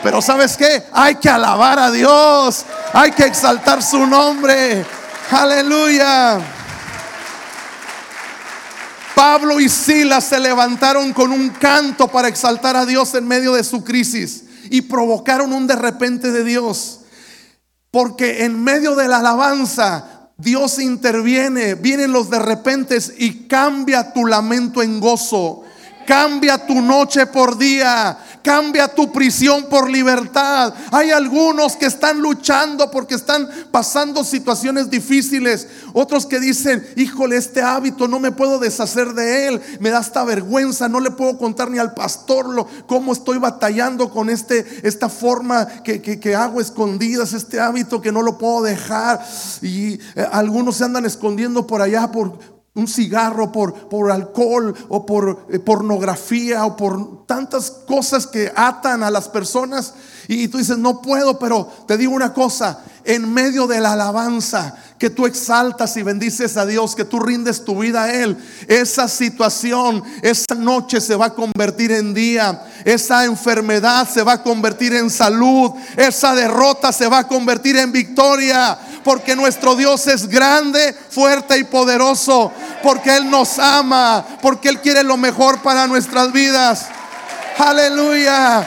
[0.02, 0.84] Pero ¿sabes qué?
[0.94, 2.64] Hay que alabar a Dios.
[2.94, 4.86] Hay que exaltar su nombre.
[5.32, 6.40] Aleluya.
[9.14, 13.66] Pablo y Silas se levantaron con un canto para exaltar a Dios en medio de
[13.66, 17.02] su crisis y provocaron un de repente de Dios.
[17.92, 20.13] Porque en medio de la alabanza
[20.44, 25.64] Dios interviene, vienen los de repente y cambia tu lamento en gozo.
[26.06, 28.18] Cambia tu noche por día.
[28.44, 30.74] Cambia tu prisión por libertad.
[30.92, 35.68] Hay algunos que están luchando porque están pasando situaciones difíciles.
[35.94, 39.62] Otros que dicen, híjole, este hábito no me puedo deshacer de él.
[39.80, 40.90] Me da esta vergüenza.
[40.90, 45.66] No le puedo contar ni al pastor lo, cómo estoy batallando con este, esta forma
[45.84, 49.26] que, que hago escondidas, este hábito que no lo puedo dejar.
[49.62, 52.38] Y eh, algunos se andan escondiendo por allá por,
[52.76, 59.04] un cigarro, por, por alcohol o por eh, pornografía o por tantas cosas que atan
[59.04, 59.94] a las personas.
[60.28, 64.76] Y, tú dices, no puedo, pero te digo una cosa, en medio de la alabanza
[65.04, 68.38] que tú exaltas y bendices a Dios, que tú rindes tu vida a Él,
[68.70, 74.42] esa situación, esa noche se va a convertir en día, esa enfermedad se va a
[74.42, 80.30] convertir en salud, esa derrota se va a convertir en victoria porque nuestro Dios es
[80.30, 86.32] grande, fuerte y poderoso, porque Él nos ama, porque Él quiere lo mejor para nuestras
[86.32, 86.86] vidas.
[87.58, 88.66] Aleluya.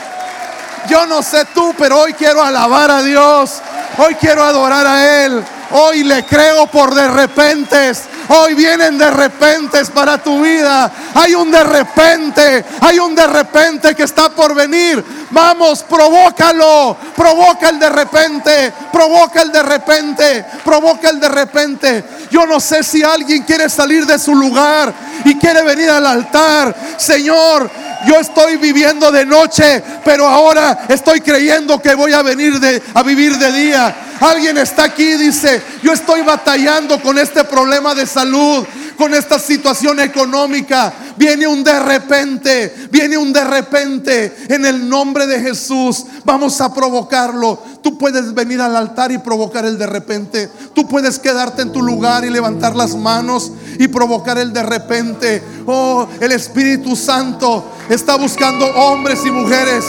[0.87, 3.53] Yo no sé tú, pero hoy quiero alabar a Dios.
[3.97, 5.43] Hoy quiero adorar a Él.
[5.71, 8.03] Hoy le creo por de repentes.
[8.29, 10.91] Hoy vienen de repentes para tu vida.
[11.13, 15.03] Hay un de repente, hay un de repente que está por venir.
[15.31, 16.97] Vamos, provócalo.
[17.15, 22.03] Provoca el de repente, provoca el de repente, provoca el de repente.
[22.31, 24.93] Yo no sé si alguien quiere salir de su lugar
[25.25, 26.75] y quiere venir al altar.
[26.97, 27.69] Señor,
[28.05, 32.59] yo estoy viviendo de noche, pero ahora estoy creyendo que voy a venir
[32.93, 33.95] a vivir de día.
[34.19, 38.65] Alguien está aquí dice, yo estoy batallando con este problema de salud,
[38.97, 40.93] con esta situación económica.
[41.15, 44.35] Viene un de repente, viene un de repente.
[44.49, 47.59] En el nombre de Jesús vamos a provocarlo.
[47.81, 50.49] Tú puedes venir al altar y provocar el de repente.
[50.73, 55.43] Tú puedes quedarte en tu lugar y levantar las manos y provocar el de repente.
[55.65, 59.85] Oh, el Espíritu Santo está buscando hombres y mujeres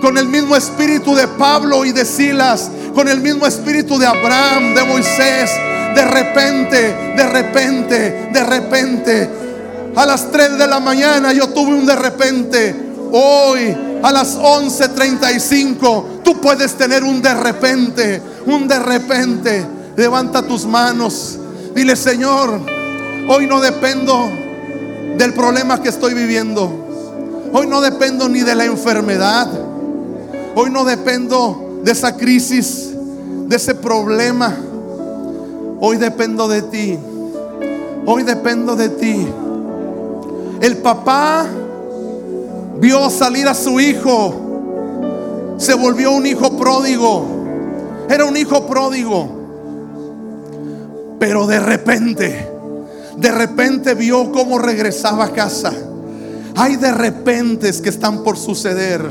[0.00, 4.74] con el mismo espíritu de Pablo y de Silas, con el mismo espíritu de Abraham,
[4.74, 5.50] de Moisés.
[5.94, 9.30] De repente, de repente, de repente.
[9.96, 12.74] A las 3 de la mañana yo tuve un de repente.
[13.12, 19.66] Hoy a las 11:35 tú puedes tener un de repente, un de repente.
[19.96, 21.38] Levanta tus manos.
[21.74, 22.60] Dile, Señor,
[23.28, 24.30] hoy no dependo
[25.16, 26.70] del problema que estoy viviendo.
[27.52, 29.48] Hoy no dependo ni de la enfermedad.
[30.54, 32.90] Hoy no dependo de esa crisis,
[33.46, 34.56] de ese problema.
[35.80, 36.98] Hoy dependo de ti.
[38.06, 39.26] Hoy dependo de ti.
[40.60, 41.46] El papá
[42.78, 45.54] vio salir a su hijo.
[45.56, 47.24] Se volvió un hijo pródigo.
[48.08, 49.28] Era un hijo pródigo.
[51.18, 52.48] Pero de repente,
[53.16, 55.72] de repente vio cómo regresaba a casa.
[56.56, 59.10] Hay de repentes que están por suceder.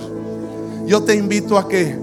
[0.85, 1.97] Yo te invito a que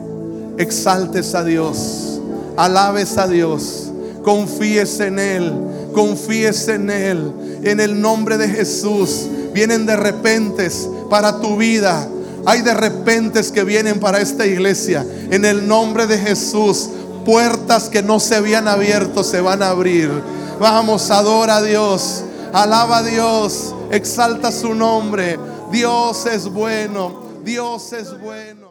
[0.59, 2.21] exaltes a Dios,
[2.57, 3.86] alabes a Dios,
[4.27, 5.55] confíes en Él,
[5.95, 7.33] confíes en Él.
[7.62, 12.09] En el nombre de Jesús vienen de repentes para tu vida.
[12.45, 15.07] Hay de repentes que vienen para esta iglesia.
[15.31, 16.89] En el nombre de Jesús,
[17.24, 20.11] puertas que no se habían abierto se van a abrir.
[20.59, 25.39] Vamos, adora a Dios, alaba a Dios, exalta su nombre.
[25.70, 28.66] Dios es bueno, Dios es bueno.